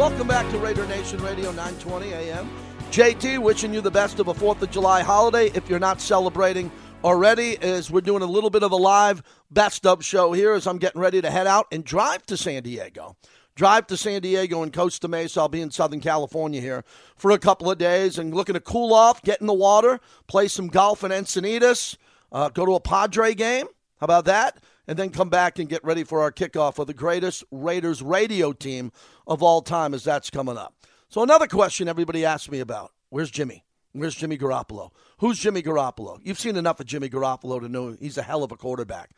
[0.00, 2.69] Welcome back to Raider Nation Radio 920 AM.
[2.90, 5.46] JT, wishing you the best of a 4th of July holiday.
[5.54, 6.72] If you're not celebrating
[7.04, 10.66] already, as we're doing a little bit of a live best of show here as
[10.66, 13.16] I'm getting ready to head out and drive to San Diego.
[13.54, 15.38] Drive to San Diego and Costa Mesa.
[15.38, 16.82] I'll be in Southern California here
[17.14, 20.48] for a couple of days and looking to cool off, get in the water, play
[20.48, 21.96] some golf in Encinitas,
[22.32, 23.66] uh, go to a Padre game.
[24.00, 24.58] How about that?
[24.88, 28.52] And then come back and get ready for our kickoff of the greatest Raiders radio
[28.52, 28.90] team
[29.28, 30.74] of all time as that's coming up.
[31.10, 33.64] So another question everybody asks me about: Where's Jimmy?
[33.92, 34.92] Where's Jimmy Garoppolo?
[35.18, 36.20] Who's Jimmy Garoppolo?
[36.22, 39.10] You've seen enough of Jimmy Garoppolo to know he's a hell of a quarterback.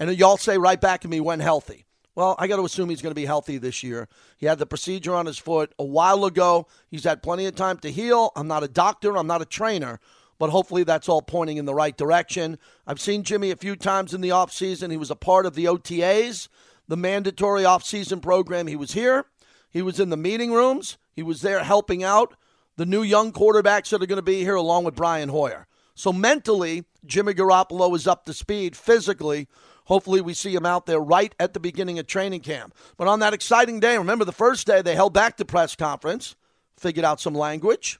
[0.00, 1.86] And y'all say right back at me when healthy.
[2.16, 4.08] Well, I got to assume he's going to be healthy this year.
[4.38, 6.66] He had the procedure on his foot a while ago.
[6.90, 8.32] He's had plenty of time to heal.
[8.34, 10.00] I'm not a doctor, I'm not a trainer,
[10.40, 12.58] but hopefully that's all pointing in the right direction.
[12.88, 14.90] I've seen Jimmy a few times in the offseason.
[14.90, 16.48] He was a part of the OTAs,
[16.88, 18.66] the mandatory offseason program.
[18.66, 19.26] He was here.
[19.70, 20.98] He was in the meeting rooms.
[21.16, 22.34] He was there helping out
[22.76, 25.66] the new young quarterbacks that are going to be here along with Brian Hoyer.
[25.94, 28.76] So mentally, Jimmy Garoppolo is up to speed.
[28.76, 29.48] Physically,
[29.84, 32.74] hopefully we see him out there right at the beginning of training camp.
[32.98, 36.36] But on that exciting day, remember the first day they held back the press conference,
[36.76, 37.98] figured out some language,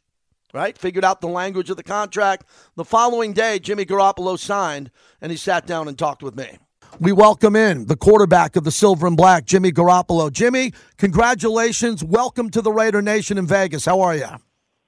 [0.52, 0.76] right?
[0.76, 2.46] Figured out the language of the contract.
[2.76, 4.90] The following day, Jimmy Garoppolo signed
[5.22, 6.59] and he sat down and talked with me
[7.01, 10.33] we welcome in the quarterback of the Silver and Black, Jimmy Garoppolo.
[10.33, 12.03] Jimmy, congratulations.
[12.03, 13.85] Welcome to the Raider Nation in Vegas.
[13.85, 14.27] How are you?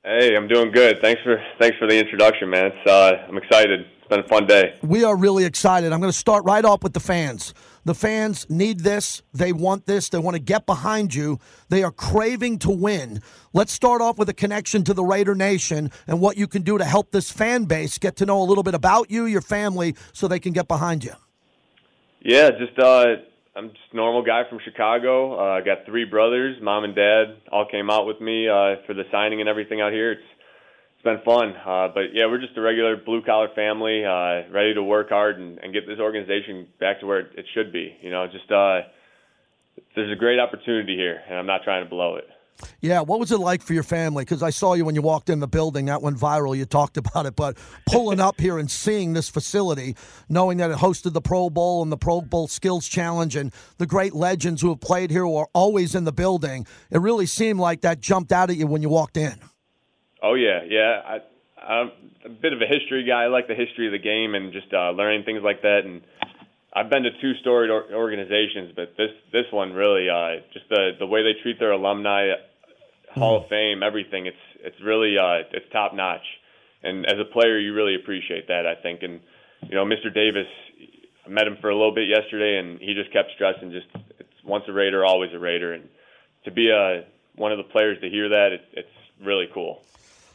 [0.05, 1.01] Hey, I'm doing good.
[1.01, 2.67] Thanks for thanks for the introduction, man.
[2.67, 3.81] It's, uh, I'm excited.
[3.81, 4.79] It's been a fun day.
[4.83, 5.93] We are really excited.
[5.93, 7.53] I'm going to start right off with the fans.
[7.85, 9.23] The fans need this.
[9.35, 10.09] They want this.
[10.09, 11.39] They want to get behind you.
[11.69, 13.21] They are craving to win.
[13.53, 16.79] Let's start off with a connection to the Raider Nation and what you can do
[16.79, 19.95] to help this fan base get to know a little bit about you, your family,
[20.13, 21.13] so they can get behind you.
[22.21, 23.07] Yeah, just uh,
[23.55, 25.39] I'm just a normal guy from Chicago.
[25.39, 26.57] Uh, I got three brothers.
[26.61, 29.93] Mom and dad all came out with me uh, for the signing and everything out
[29.93, 30.13] here.
[30.13, 30.23] It's
[30.95, 31.55] it's been fun.
[31.55, 35.39] Uh, but yeah, we're just a regular blue collar family, uh, ready to work hard
[35.39, 37.97] and, and get this organization back to where it, it should be.
[38.03, 38.81] You know, just uh,
[39.95, 42.25] there's a great opportunity here, and I'm not trying to blow it.
[42.81, 44.25] Yeah, what was it like for your family?
[44.25, 45.87] Because I saw you when you walked in the building.
[45.87, 46.57] That went viral.
[46.57, 49.97] You talked about it, but pulling up here and seeing this facility,
[50.29, 53.87] knowing that it hosted the Pro Bowl and the Pro Bowl Skills Challenge, and the
[53.87, 57.61] great legends who have played here who are always in the building, it really seemed
[57.61, 59.39] like that jumped out at you when you walked in.
[60.23, 61.01] Oh yeah, yeah.
[61.05, 61.19] I,
[61.63, 61.91] I'm
[62.25, 63.25] a bit of a history guy.
[63.25, 65.83] I like the history of the game and just uh, learning things like that.
[65.85, 66.03] And
[66.73, 71.07] I've been to two storied organizations, but this this one really uh, just the the
[71.07, 72.33] way they treat their alumni
[73.19, 74.27] Hall of Fame, everything.
[74.27, 76.25] It's it's really uh, it's top notch,
[76.83, 78.67] and as a player, you really appreciate that.
[78.67, 79.21] I think, and
[79.63, 80.13] you know, Mr.
[80.13, 80.47] Davis,
[81.27, 83.87] I met him for a little bit yesterday, and he just kept stressing, just
[84.19, 85.89] it's once a Raider, always a Raider, and
[86.45, 87.03] to be a uh,
[87.37, 88.89] one of the players to hear that, it, it's
[89.25, 89.83] really cool.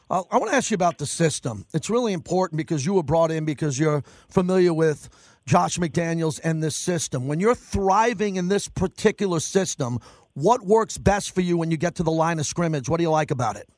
[0.09, 1.65] Uh, I want to ask you about the system.
[1.73, 5.09] It's really important because you were brought in because you're familiar with
[5.45, 7.27] Josh McDaniels and this system.
[7.27, 9.99] When you're thriving in this particular system,
[10.33, 12.89] What works best for you when you get to the line of scrimmage?
[12.89, 13.69] What do you like about it?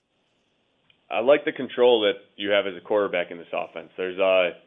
[1.11, 3.89] I like the control that you have as a quarterback in this offense.
[3.97, 4.57] There's uh,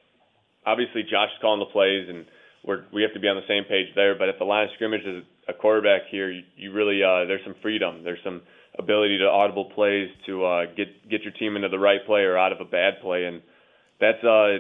[0.67, 2.27] obviously Josh is calling the plays, and
[2.65, 4.17] we're, we have to be on the same page there.
[4.17, 7.45] But at the line of scrimmage, as a quarterback here, you, you really uh, there's
[7.45, 8.05] some freedom.
[8.05, 8.43] There's some
[8.79, 12.37] ability to audible plays to uh, get get your team into the right play or
[12.37, 13.43] out of a bad play, and
[13.99, 14.59] that's uh,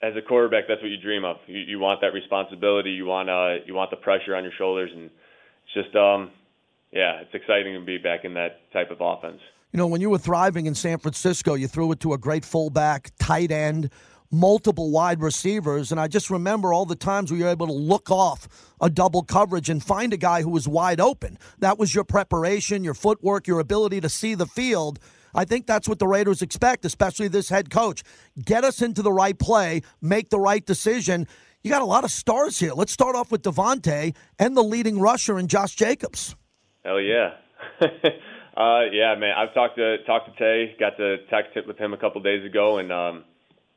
[0.00, 1.36] as a quarterback, that's what you dream of.
[1.46, 2.90] You, you want that responsibility.
[2.90, 5.10] You want uh, you want the pressure on your shoulders, and
[5.68, 6.30] it's just um,
[6.92, 9.40] yeah, it's exciting to be back in that type of offense.
[9.72, 12.44] You know, when you were thriving in San Francisco, you threw it to a great
[12.44, 13.90] fullback, tight end,
[14.30, 15.92] multiple wide receivers.
[15.92, 18.48] And I just remember all the times we were able to look off
[18.80, 21.38] a double coverage and find a guy who was wide open.
[21.58, 24.98] That was your preparation, your footwork, your ability to see the field.
[25.34, 28.02] I think that's what the Raiders expect, especially this head coach.
[28.42, 31.26] Get us into the right play, make the right decision.
[31.64, 32.72] You got a lot of stars here.
[32.72, 36.36] Let's start off with Davante and the leading rusher in Josh Jacobs.
[36.84, 37.34] Hell yeah.
[37.80, 39.34] uh, yeah, man.
[39.36, 42.46] I've talked to talked to Tay, got to text it with him a couple days
[42.46, 43.24] ago, and um,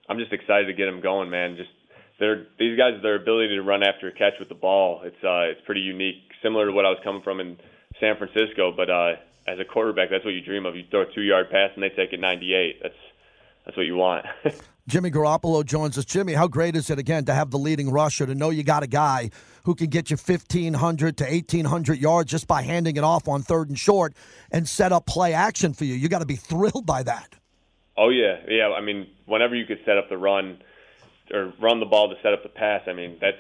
[0.08, 1.58] I'm just excited to get him going, man.
[1.58, 1.72] Just
[2.20, 5.50] they're these guys, their ability to run after a catch with the ball, it's uh,
[5.50, 7.58] it's pretty unique, similar to what I was coming from in
[8.00, 8.72] San Francisco.
[8.78, 9.14] But uh,
[9.48, 10.76] as a quarterback, that's what you dream of.
[10.76, 12.80] You throw a two yard pass and they take it 98.
[12.84, 12.94] That's
[13.66, 14.26] that's what you want.
[14.92, 16.04] Jimmy Garoppolo joins us.
[16.04, 18.84] Jimmy, how great is it again to have the leading rusher to know you got
[18.84, 19.30] a guy
[19.64, 23.70] who can get you 1,500 to 1,800 yards just by handing it off on third
[23.70, 24.14] and short
[24.52, 25.94] and set up play action for you?
[25.94, 27.38] You got to be thrilled by that.
[27.96, 28.74] Oh yeah, yeah.
[28.78, 30.60] I mean, whenever you could set up the run
[31.34, 33.38] or run the ball to set up the pass, I mean that's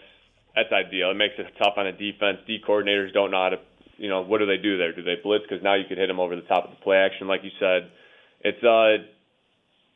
[0.55, 1.11] that's ideal.
[1.11, 2.37] It makes it tough on a defense.
[2.47, 3.59] D coordinators don't know how to,
[3.97, 4.95] you know, what do they do there?
[4.95, 5.43] Do they blitz?
[5.49, 7.51] Because now you could hit them over the top of the play action, like you
[7.59, 7.91] said.
[8.39, 9.03] It's uh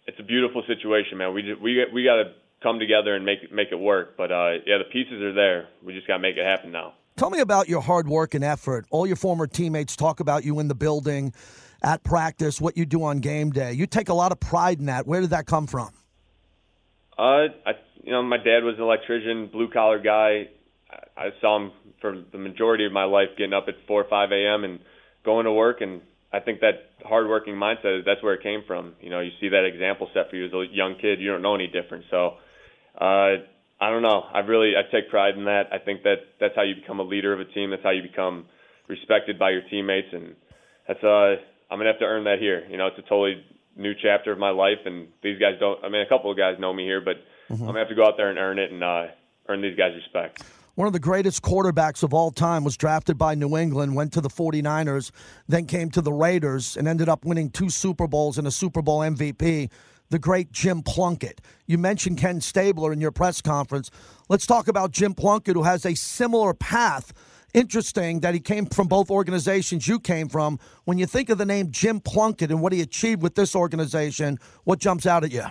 [0.08, 1.34] it's a beautiful situation, man.
[1.34, 4.18] We just, we we got to come together and make make it work.
[4.18, 5.68] But uh, yeah, the pieces are there.
[5.84, 6.94] We just got to make it happen now.
[7.18, 8.86] Tell me about your hard work and effort.
[8.92, 11.34] All your former teammates talk about you in the building,
[11.82, 13.72] at practice, what you do on game day.
[13.72, 15.08] You take a lot of pride in that.
[15.08, 15.92] Where did that come from?
[17.18, 17.72] Uh, I
[18.04, 20.50] you know my dad was an electrician, blue collar guy.
[20.92, 24.10] I, I saw him for the majority of my life, getting up at four or
[24.10, 24.64] five a.m.
[24.64, 24.80] and
[25.24, 26.02] going to work and
[26.36, 28.94] I think that hardworking mindset that's where it came from.
[29.00, 31.22] You know, you see that example set for you as a young kid.
[31.22, 32.04] You don't know any different.
[32.12, 32.36] So,
[33.00, 33.40] uh,
[33.80, 34.22] I don't know.
[34.34, 35.72] I really I take pride in that.
[35.72, 37.70] I think that that's how you become a leader of a team.
[37.70, 38.46] That's how you become
[38.90, 40.36] respected by your teammates, and
[40.88, 41.36] that's uh
[41.72, 42.68] I'm gonna have to earn that here.
[42.70, 43.44] You know, it's a totally
[43.78, 45.84] new chapter of my life, and these guys don't.
[45.86, 47.16] I mean, a couple of guys know me here, but
[47.50, 47.64] mm-hmm.
[47.64, 49.08] I'm gonna have to go out there and earn it and uh,
[49.48, 50.44] earn these guys' respect
[50.76, 54.22] one of the greatest quarterbacks of all time, was drafted by New England, went to
[54.22, 55.12] the 49ers,
[55.48, 58.82] then came to the Raiders, and ended up winning two Super Bowls and a Super
[58.82, 59.72] Bowl MVP,
[60.10, 61.42] the great Jim Plunkett.
[61.66, 63.90] You mentioned Ken Stabler in your press conference.
[64.30, 67.14] Let's talk about Jim Plunkett, who has a similar path.
[67.54, 70.60] Interesting that he came from both organizations you came from.
[70.84, 74.40] When you think of the name Jim Plunkett and what he achieved with this organization,
[74.66, 75.46] what jumps out at you?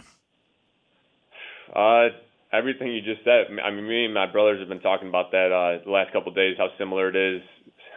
[1.74, 2.08] Uh,
[2.56, 3.46] everything you just said.
[3.62, 6.30] I mean, me and my brothers have been talking about that uh, the last couple
[6.30, 6.56] of days.
[6.56, 7.42] How similar it is.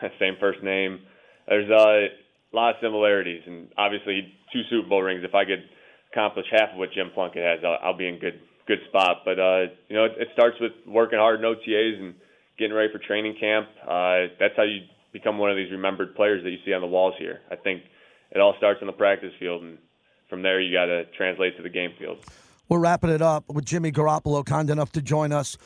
[0.19, 0.99] Same first name.
[1.47, 5.23] There's uh, a lot of similarities, and obviously two Super Bowl rings.
[5.23, 5.63] If I could
[6.11, 9.21] accomplish half of what Jim Plunkett has, I'll, I'll be in good good spot.
[9.23, 12.15] But uh, you know, it, it starts with working hard in OTAs and
[12.57, 13.67] getting ready for training camp.
[13.83, 14.81] Uh, that's how you
[15.13, 17.41] become one of these remembered players that you see on the walls here.
[17.51, 17.83] I think
[18.31, 19.77] it all starts on the practice field, and
[20.29, 22.17] from there you got to translate to the game field.
[22.69, 25.57] We're wrapping it up with Jimmy Garoppolo, kind enough to join us.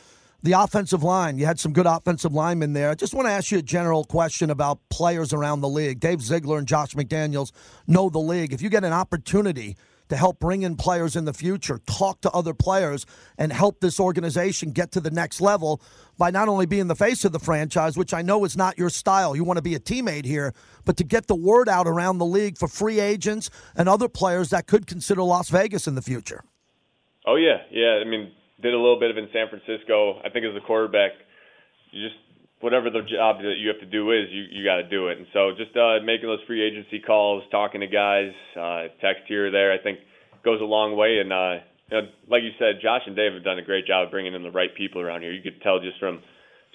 [0.44, 2.90] The offensive line, you had some good offensive linemen there.
[2.90, 6.00] I just want to ask you a general question about players around the league.
[6.00, 7.52] Dave Ziegler and Josh McDaniels
[7.88, 8.54] know the league.
[8.54, 9.78] If you get an opportunity
[10.10, 13.06] to help bring in players in the future, talk to other players,
[13.38, 15.82] and help this organization get to the next level
[16.18, 18.90] by not only being the face of the franchise, which I know is not your
[18.90, 19.36] style.
[19.36, 20.54] You want to be a teammate here,
[20.86, 24.50] but to get the word out around the league for free agents and other players
[24.50, 26.44] that could consider Las Vegas in the future.
[27.26, 28.02] Oh yeah, yeah.
[28.02, 28.32] I mean,
[28.62, 30.20] did a little bit of in San Francisco.
[30.24, 31.12] I think as a quarterback,
[31.92, 32.20] you just
[32.62, 35.18] whatever the job that you have to do is, you you got to do it.
[35.18, 39.48] And so just uh, making those free agency calls, talking to guys, uh, text here
[39.48, 40.00] or there, I think
[40.46, 41.20] goes a long way.
[41.20, 44.06] And uh, you know, like you said, Josh and Dave have done a great job
[44.06, 45.32] of bringing in the right people around here.
[45.32, 46.22] You could tell just from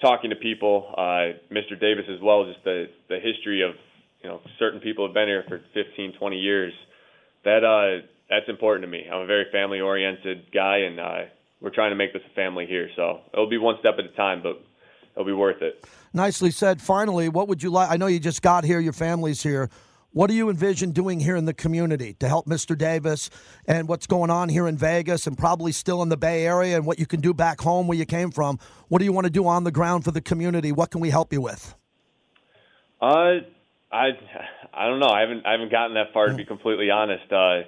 [0.01, 1.79] talking to people, uh, Mr.
[1.79, 3.75] Davis as well, just the the history of
[4.21, 6.73] you know certain people have been here for 15, 20 years.
[7.45, 9.05] That uh, that's important to me.
[9.11, 11.17] I'm a very family oriented guy, and uh,
[11.61, 12.89] we're trying to make this a family here.
[12.95, 14.61] So it'll be one step at a time, but
[15.13, 15.85] it'll be worth it.
[16.13, 16.81] Nicely said.
[16.81, 17.89] Finally, what would you like?
[17.89, 19.69] I know you just got here, your family's here.
[20.11, 22.75] What do you envision doing here in the community to help Mr.
[22.75, 23.29] Davis
[23.67, 26.85] and what's going on here in Vegas and probably still in the Bay Area and
[26.85, 28.57] what you can do back home where you came from?
[28.87, 30.71] What do you want to do on the ground for the community?
[30.71, 31.75] What can we help you with?
[32.99, 33.41] Uh,
[33.91, 34.09] I
[34.73, 35.09] I don't know.
[35.09, 37.31] I haven't I haven't gotten that far to be completely honest.
[37.31, 37.61] Uh,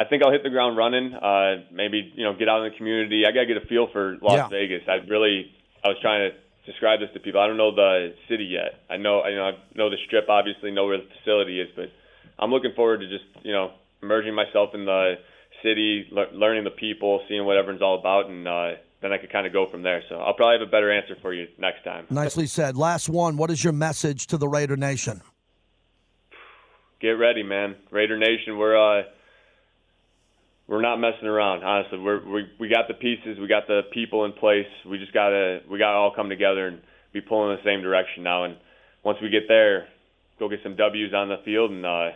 [0.00, 1.12] I think I'll hit the ground running.
[1.12, 3.24] Uh, maybe you know get out in the community.
[3.26, 4.48] I gotta get a feel for Las Yeah.
[4.48, 4.82] Vegas.
[4.88, 5.52] I really
[5.84, 6.36] I was trying to
[6.70, 7.40] describe this to people.
[7.40, 8.80] I don't know the city yet.
[8.88, 10.28] I know I know I know the strip.
[10.28, 11.92] Obviously, know where the facility is, but
[12.38, 13.72] I'm looking forward to just you know
[14.02, 15.16] immersing myself in the
[15.62, 18.70] city, le- learning the people, seeing what everyone's all about, and uh,
[19.02, 20.02] then I could kind of go from there.
[20.08, 22.06] So I'll probably have a better answer for you next time.
[22.08, 22.78] Nicely said.
[22.78, 23.36] Last one.
[23.36, 25.20] What is your message to the Raider Nation?
[27.00, 27.76] get ready, man.
[27.90, 29.02] Raider Nation, we're uh
[30.70, 31.64] we're not messing around.
[31.64, 34.68] Honestly, we're we we got the pieces, we got the people in place.
[34.88, 36.80] We just gotta we gotta all come together and
[37.12, 38.44] be pulling in the same direction now.
[38.44, 38.56] And
[39.02, 39.88] once we get there,
[40.38, 42.10] go get some W's on the field, and uh,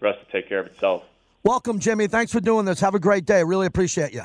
[0.00, 1.04] the rest will take care of itself.
[1.44, 2.08] Welcome, Jimmy.
[2.08, 2.80] Thanks for doing this.
[2.80, 3.44] Have a great day.
[3.44, 4.22] Really appreciate you.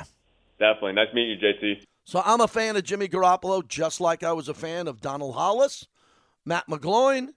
[0.59, 0.93] Definitely.
[0.93, 1.83] Nice meeting you, JT.
[2.03, 5.35] So I'm a fan of Jimmy Garoppolo, just like I was a fan of Donald
[5.35, 5.85] Hollas,
[6.45, 7.29] Matt McGloin,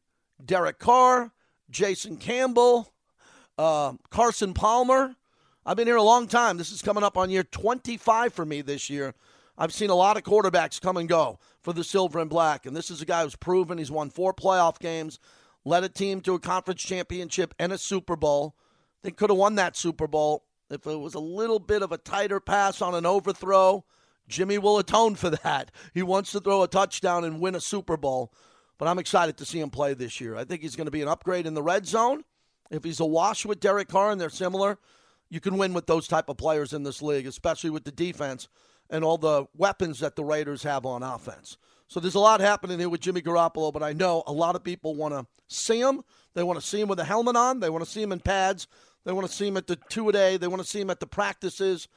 [0.43, 1.33] Derek Carr,
[1.69, 2.93] Jason Campbell,
[3.59, 5.17] uh, Carson Palmer.
[5.71, 6.57] I've been here a long time.
[6.57, 9.15] This is coming up on year 25 for me this year.
[9.57, 12.77] I've seen a lot of quarterbacks come and go for the silver and black, and
[12.77, 15.21] this is a guy who's proven he's won four playoff games,
[15.65, 18.57] led a team to a conference championship and a Super Bowl.
[19.03, 21.99] They could have won that Super Bowl if it was a little bit of a
[21.99, 23.85] tighter pass on an overthrow.
[24.27, 25.71] Jimmy will atone for that.
[25.95, 28.33] He wants to throw a touchdown and win a Super Bowl.
[28.77, 30.35] But I'm excited to see him play this year.
[30.35, 32.25] I think he's going to be an upgrade in the red zone.
[32.73, 34.77] If he's a wash with Derek Carr and they're similar,
[35.31, 38.49] you can win with those type of players in this league, especially with the defense
[38.91, 41.57] and all the weapons that the Raiders have on offense.
[41.87, 44.65] So there's a lot happening here with Jimmy Garoppolo, but I know a lot of
[44.65, 46.03] people want to see him.
[46.35, 47.61] They want to see him with a helmet on.
[47.61, 48.67] They want to see him in pads.
[49.05, 50.37] They want to see him at the two a day.
[50.37, 51.89] They want to see him at the practices,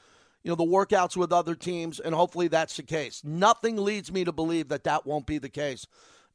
[0.44, 3.22] you know, the workouts with other teams, and hopefully that's the case.
[3.24, 5.86] Nothing leads me to believe that that won't be the case.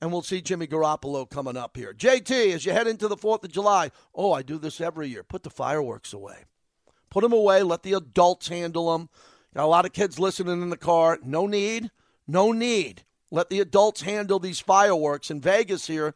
[0.01, 1.93] And we'll see Jimmy Garoppolo coming up here.
[1.93, 5.25] JT, as you head into the 4th of July, oh, I do this every year.
[5.25, 6.45] Put the fireworks away.
[7.11, 7.63] Put them away.
[7.63, 9.09] Let the adults handle them.
[9.55, 11.19] Got a lot of kids listening in the car.
[11.25, 11.91] No need.
[12.27, 13.05] No need.
[13.31, 15.31] Let the adults handle these fireworks.
[15.31, 16.15] In Vegas here,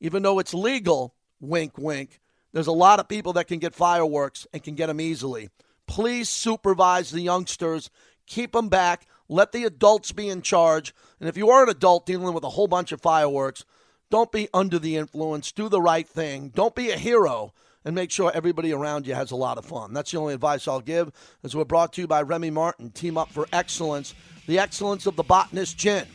[0.00, 2.20] even though it's legal, wink, wink,
[2.52, 5.48] there's a lot of people that can get fireworks and can get them easily.
[5.86, 7.90] Please supervise the youngsters.
[8.26, 9.06] Keep them back.
[9.28, 10.94] Let the adults be in charge.
[11.18, 13.64] And if you are an adult dealing with a whole bunch of fireworks,
[14.10, 15.52] don't be under the influence.
[15.52, 16.50] Do the right thing.
[16.54, 17.54] Don't be a hero
[17.84, 19.92] and make sure everybody around you has a lot of fun.
[19.92, 21.12] That's the only advice I'll give.
[21.42, 24.14] As we're brought to you by Remy Martin, Team Up for Excellence,
[24.46, 26.06] the excellence of the Botanist Gin.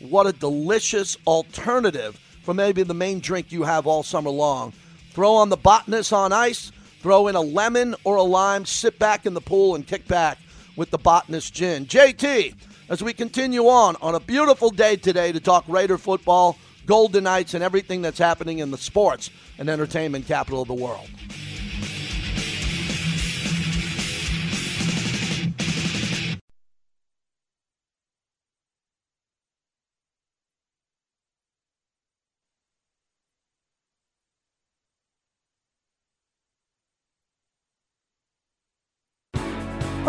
[0.00, 4.72] What a delicious alternative for maybe the main drink you have all summer long.
[5.12, 9.26] Throw on the Botanist on ice, throw in a lemon or a lime, sit back
[9.26, 10.38] in the pool and kick back
[10.76, 11.84] with the Botanist Gin.
[11.84, 12.54] JT,
[12.88, 16.56] as we continue on on a beautiful day today to talk Raider football,
[16.86, 21.08] Golden Knights, and everything that's happening in the sports and entertainment capital of the world.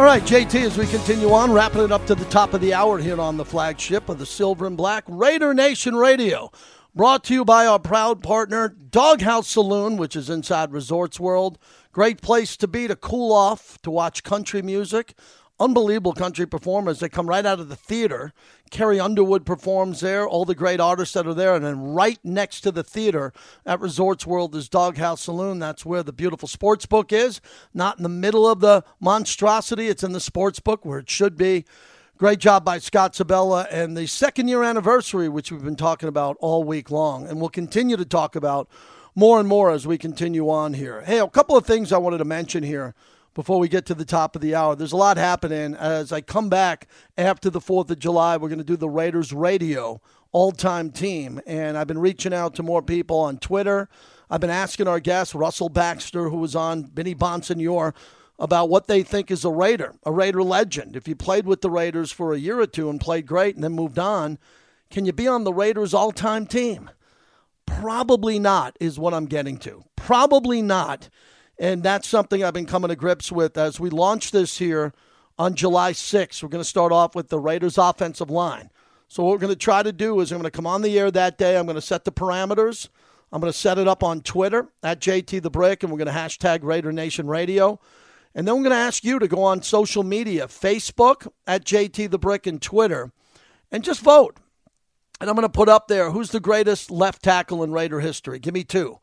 [0.01, 2.73] All right, JT, as we continue on, wrapping it up to the top of the
[2.73, 6.51] hour here on the flagship of the Silver and Black Raider Nation Radio.
[6.95, 11.59] Brought to you by our proud partner, Doghouse Saloon, which is inside Resorts World.
[11.91, 15.13] Great place to be to cool off, to watch country music.
[15.61, 16.99] Unbelievable country performers.
[16.99, 18.33] They come right out of the theater.
[18.71, 21.53] Carrie Underwood performs there, all the great artists that are there.
[21.53, 23.31] And then right next to the theater
[23.63, 25.59] at Resorts World is Doghouse Saloon.
[25.59, 27.41] That's where the beautiful sports book is.
[27.75, 31.37] Not in the middle of the monstrosity, it's in the sports book where it should
[31.37, 31.65] be.
[32.17, 36.37] Great job by Scott Sabella and the second year anniversary, which we've been talking about
[36.39, 37.27] all week long.
[37.27, 38.67] And we'll continue to talk about
[39.13, 41.01] more and more as we continue on here.
[41.01, 42.95] Hey, a couple of things I wanted to mention here
[43.33, 44.75] before we get to the top of the hour.
[44.75, 45.75] There's a lot happening.
[45.75, 49.31] As I come back after the 4th of July, we're going to do the Raiders
[49.31, 50.01] radio
[50.31, 51.41] all time team.
[51.45, 53.89] And I've been reaching out to more people on Twitter.
[54.29, 57.93] I've been asking our guest, Russell Baxter, who was on Benny Bonsignor,
[58.39, 60.95] about what they think is a Raider, a Raider legend.
[60.95, 63.63] If you played with the Raiders for a year or two and played great and
[63.63, 64.39] then moved on,
[64.89, 66.89] can you be on the Raiders all time team?
[67.65, 69.83] Probably not, is what I'm getting to.
[69.95, 71.09] Probably not.
[71.61, 74.93] And that's something I've been coming to grips with as we launch this here
[75.37, 76.41] on July 6th.
[76.41, 78.71] We're going to start off with the Raiders offensive line.
[79.07, 80.97] So, what we're going to try to do is I'm going to come on the
[80.97, 81.55] air that day.
[81.55, 82.89] I'm going to set the parameters.
[83.31, 86.07] I'm going to set it up on Twitter at JT the Brick, and we're going
[86.07, 87.79] to hashtag Raider Nation Radio.
[88.33, 92.09] And then we're going to ask you to go on social media Facebook at JT
[92.09, 93.11] the Brick and Twitter
[93.71, 94.37] and just vote.
[95.19, 98.39] And I'm going to put up there who's the greatest left tackle in Raider history.
[98.39, 98.97] Give me two.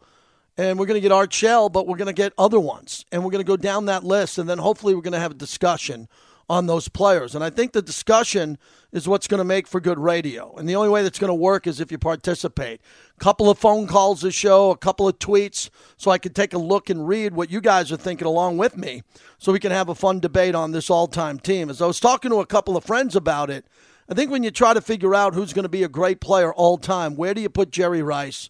[0.59, 3.07] And we're going to get Art Shell, but we're going to get other ones.
[3.13, 4.39] And we're going to go down that list.
[4.39, 6.09] And then hopefully we're going to have a discussion
[6.51, 7.35] on those players.
[7.35, 8.59] And I think the discussion
[8.91, 10.55] is what's going to make for good radio.
[10.57, 12.81] And the only way that's going to work is if you participate.
[13.17, 16.55] A couple of phone calls a show, a couple of tweets, so I can take
[16.55, 19.03] a look and read what you guys are thinking along with me,
[19.37, 21.69] so we can have a fun debate on this all time team.
[21.69, 23.67] As I was talking to a couple of friends about it,
[24.09, 26.53] I think when you try to figure out who's going to be a great player
[26.53, 28.49] all time, where do you put Jerry Rice?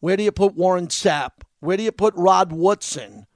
[0.00, 1.39] Where do you put Warren Sapp?
[1.60, 3.26] Where do you put Rod Woodson?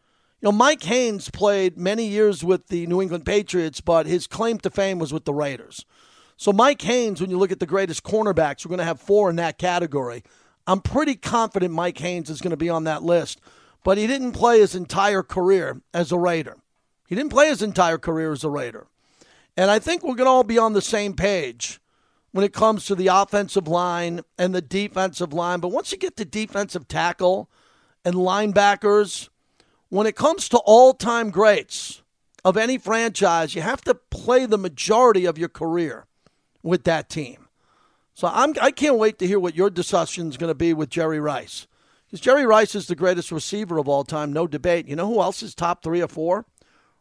[0.40, 4.58] You know, Mike Haynes played many years with the New England Patriots, but his claim
[4.58, 5.84] to fame was with the Raiders.
[6.36, 9.30] So, Mike Haynes, when you look at the greatest cornerbacks, we're going to have four
[9.30, 10.22] in that category.
[10.66, 13.40] I'm pretty confident Mike Haynes is going to be on that list,
[13.84, 16.56] but he didn't play his entire career as a Raider.
[17.06, 18.86] He didn't play his entire career as a Raider.
[19.56, 21.80] And I think we're going to all be on the same page
[22.32, 25.60] when it comes to the offensive line and the defensive line.
[25.60, 27.48] But once you get to defensive tackle
[28.04, 29.28] and linebackers,
[29.88, 32.02] when it comes to all time greats
[32.44, 36.06] of any franchise, you have to play the majority of your career
[36.62, 37.48] with that team.
[38.12, 40.90] So I'm, I can't wait to hear what your discussion is going to be with
[40.90, 41.66] Jerry Rice.
[42.06, 44.86] Because Jerry Rice is the greatest receiver of all time, no debate.
[44.86, 46.46] You know who else is top three or four?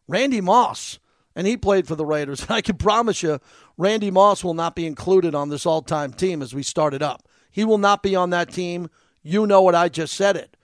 [0.08, 0.98] Randy Moss
[1.36, 2.46] and he played for the Raiders.
[2.48, 3.40] I can promise you,
[3.76, 7.28] Randy Moss will not be included on this all time team as we started up.
[7.50, 8.90] He will not be on that team.
[9.22, 10.56] You know what I just said it.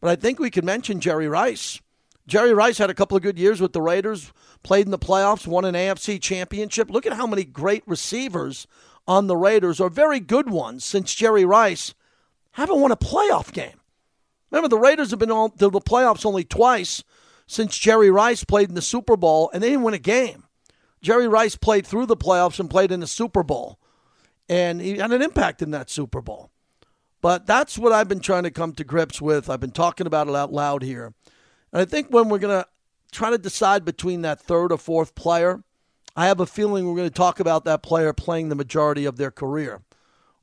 [0.00, 1.80] But I think we could mention Jerry Rice.
[2.26, 4.32] Jerry Rice had a couple of good years with the Raiders,
[4.62, 6.90] played in the playoffs, won an AFC championship.
[6.90, 8.66] Look at how many great receivers
[9.06, 11.94] on the Raiders, or very good ones, since Jerry Rice
[12.52, 13.80] haven't won a playoff game.
[14.50, 17.02] Remember, the Raiders have been to the playoffs only twice
[17.46, 20.44] since Jerry Rice played in the Super Bowl, and they didn't win a game.
[21.00, 23.78] Jerry Rice played through the playoffs and played in the Super Bowl,
[24.48, 26.50] and he had an impact in that Super Bowl.
[27.20, 29.50] But that's what I've been trying to come to grips with.
[29.50, 31.14] I've been talking about it out loud here.
[31.72, 32.68] And I think when we're going to
[33.12, 35.62] try to decide between that third or fourth player,
[36.16, 39.16] I have a feeling we're going to talk about that player playing the majority of
[39.16, 39.82] their career.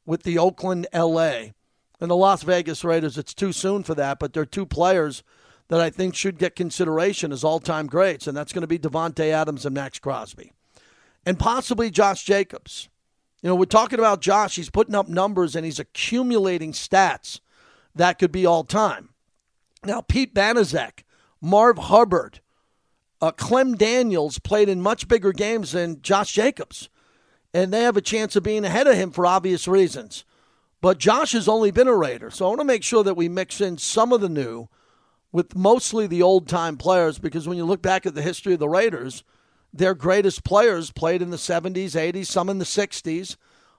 [0.06, 1.52] With the Oakland LA
[2.00, 5.24] and the Las Vegas Raiders, it's too soon for that, but there are two players
[5.68, 8.78] that I think should get consideration as all time greats, and that's going to be
[8.78, 10.52] Davante Adams and Maxx Crosby.
[11.26, 12.88] And possibly Josh Jacobs.
[13.46, 14.56] You know, we're talking about Josh.
[14.56, 17.42] He's putting up numbers and he's accumulating stats
[17.94, 19.10] that could be all time.
[19.84, 21.04] Now, Pete Banaszak,
[21.40, 22.40] Marv Hubbard,
[23.22, 26.90] uh, Clem Daniels played in much bigger games than Josh Jacobs,
[27.54, 30.26] and they have a chance of being ahead of him for obvious reasons.
[30.82, 33.30] But Josh has only been a Raider, so I want to make sure that we
[33.30, 34.70] mix in some of the new
[35.32, 38.60] with mostly the old time players because when you look back at the history of
[38.60, 39.24] the Raiders,
[39.78, 43.36] their greatest players played in the 70s, 80s, some in the 60s,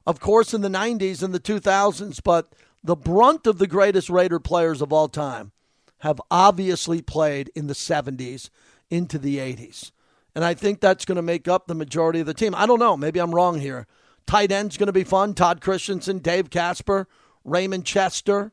[0.07, 2.53] of course in the 90s and the 2000s, but
[2.84, 5.53] the brunt of the greatest Raider players of all time
[6.01, 8.51] have obviously played in the 70s
[8.90, 9.90] into the 80s.
[10.34, 12.55] And I think that's going to make up the majority of the team.
[12.55, 12.97] I don't know.
[12.97, 13.86] Maybe I'm wrong here.
[14.26, 15.32] Tight end's going to be fun.
[15.32, 17.09] Todd Christensen, Dave Casper,
[17.42, 18.53] Raymond Chester,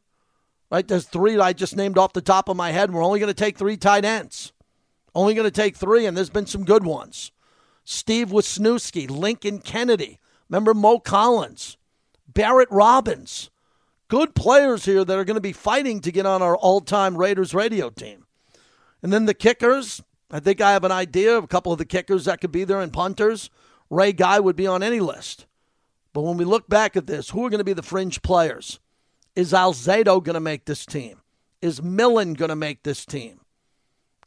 [0.74, 0.88] Right?
[0.88, 2.91] There's three I just named off the top of my head.
[2.91, 4.53] We're only going to take three tight ends.
[5.16, 7.32] Only going to take three, and there's been some good ones.
[7.84, 10.20] Steve Wisniewski, Lincoln Kennedy.
[10.49, 11.78] Remember Mo Collins,
[12.28, 13.49] Barrett Robbins.
[14.07, 17.18] Good players here that are going to be fighting to get on our all time
[17.18, 18.26] Raiders radio team.
[19.01, 20.01] And then the kickers.
[20.32, 22.64] I think I have an idea of a couple of the kickers that could be
[22.64, 23.51] there and punters.
[23.89, 25.45] Ray Guy would be on any list.
[26.11, 28.80] But when we look back at this, who are going to be the fringe players?
[29.36, 31.22] Is Alzado going to make this team?
[31.61, 33.41] Is Millen going to make this team?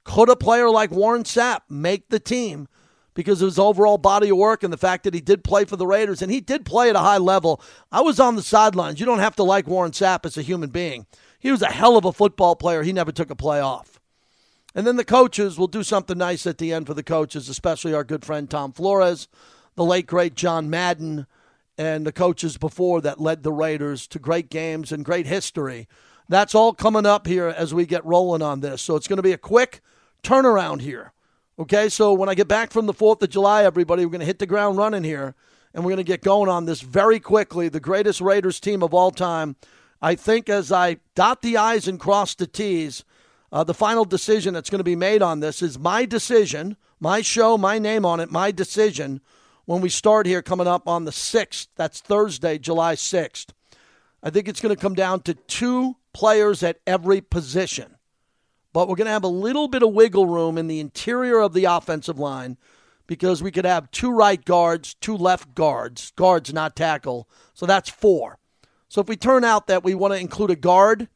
[0.06, 2.68] Could a player like Warren Sapp make the team
[3.12, 5.74] because of his overall body of work and the fact that he did play for
[5.74, 7.60] the Raiders and he did play at a high level?
[7.90, 9.00] I was on the sidelines.
[9.00, 11.06] You don't have to like Warren Sapp as a human being.
[11.40, 12.84] He was a hell of a football player.
[12.84, 14.00] He never took a play off.
[14.76, 17.92] And then the coaches will do something nice at the end for the coaches, especially
[17.92, 19.26] our good friend Tom Flores,
[19.74, 21.26] the late great John Madden,
[21.76, 25.88] and the coaches before that led the Raiders to great games and great history.
[26.28, 28.82] That's all coming up here as we get rolling on this.
[28.82, 29.80] So it's going to be a quick
[30.22, 31.12] turnaround here.
[31.58, 34.26] Okay, so when I get back from the 4th of July, everybody, we're going to
[34.26, 35.34] hit the ground running here
[35.72, 37.68] and we're going to get going on this very quickly.
[37.68, 39.56] The greatest Raiders team of all time.
[40.00, 43.04] I think as I dot the I's and cross the T's,
[43.52, 47.22] uh, the final decision that's going to be made on this is my decision, my
[47.22, 49.20] show, my name on it, my decision
[49.64, 51.68] when we start here coming up on the 6th.
[51.76, 53.48] That's Thursday, July 6th.
[54.22, 57.95] I think it's going to come down to two players at every position.
[58.76, 61.54] But we're going to have a little bit of wiggle room in the interior of
[61.54, 62.58] the offensive line
[63.06, 67.26] because we could have two right guards, two left guards, guards not tackle.
[67.54, 68.38] So that's four.
[68.90, 71.08] So if we turn out that we want to include a guard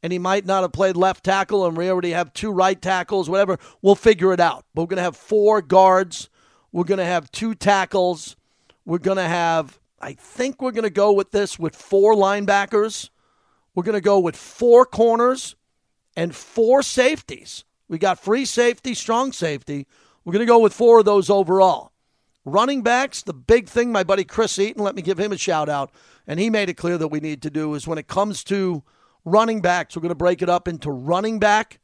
[0.00, 3.28] and he might not have played left tackle and we already have two right tackles,
[3.28, 4.64] whatever, we'll figure it out.
[4.72, 6.30] But we're going to have four guards.
[6.70, 8.36] We're going to have two tackles.
[8.84, 13.10] We're going to have, I think we're going to go with this with four linebackers.
[13.74, 15.56] We're going to go with four corners
[16.18, 17.64] and four safeties.
[17.88, 19.86] We got free safety, strong safety.
[20.24, 21.92] We're going to go with four of those overall.
[22.44, 25.68] Running backs, the big thing, my buddy Chris Eaton, let me give him a shout
[25.68, 25.92] out.
[26.26, 28.82] And he made it clear that we need to do is when it comes to
[29.24, 31.78] running backs, we're going to break it up into running back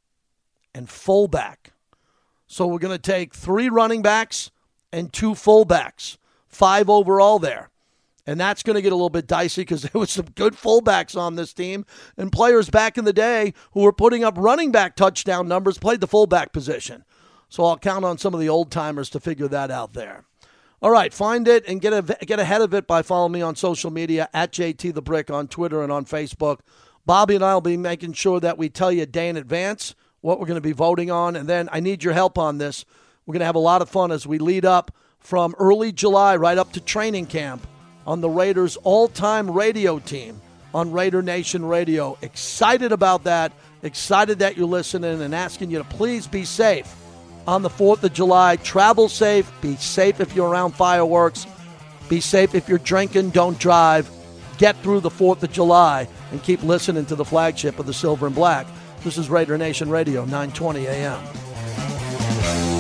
[0.75, 1.73] and fullback.
[2.49, 4.51] So we're going to take three running backs
[4.93, 6.19] and two fullbacks,
[6.49, 7.71] five overall there.
[8.27, 11.17] And that's going to get a little bit dicey because there was some good fullbacks
[11.17, 11.85] on this team
[12.17, 16.01] and players back in the day who were putting up running back touchdown numbers played
[16.01, 17.05] the fullback position.
[17.49, 20.25] So I'll count on some of the old timers to figure that out there.
[20.83, 23.57] All right, find it and get a, get ahead of it by following me on
[23.57, 26.61] social media at JT the Brick on Twitter and on Facebook.
[27.07, 29.95] Bobby and I will be making sure that we tell you a day in advance
[30.21, 32.85] what we're going to be voting on, and then I need your help on this.
[33.25, 36.37] We're going to have a lot of fun as we lead up from early July
[36.37, 37.67] right up to training camp
[38.07, 40.41] on the Raiders' all time radio team
[40.75, 42.19] on Raider Nation Radio.
[42.23, 43.53] Excited about that.
[43.83, 46.93] Excited that you're listening and asking you to please be safe
[47.47, 48.57] on the 4th of July.
[48.57, 49.51] Travel safe.
[49.61, 51.47] Be safe if you're around fireworks.
[52.09, 53.31] Be safe if you're drinking.
[53.31, 54.11] Don't drive.
[54.59, 58.27] Get through the 4th of July and keep listening to the flagship of the Silver
[58.27, 58.67] and Black.
[59.03, 62.74] This is Raider Nation Radio, 920 a.m.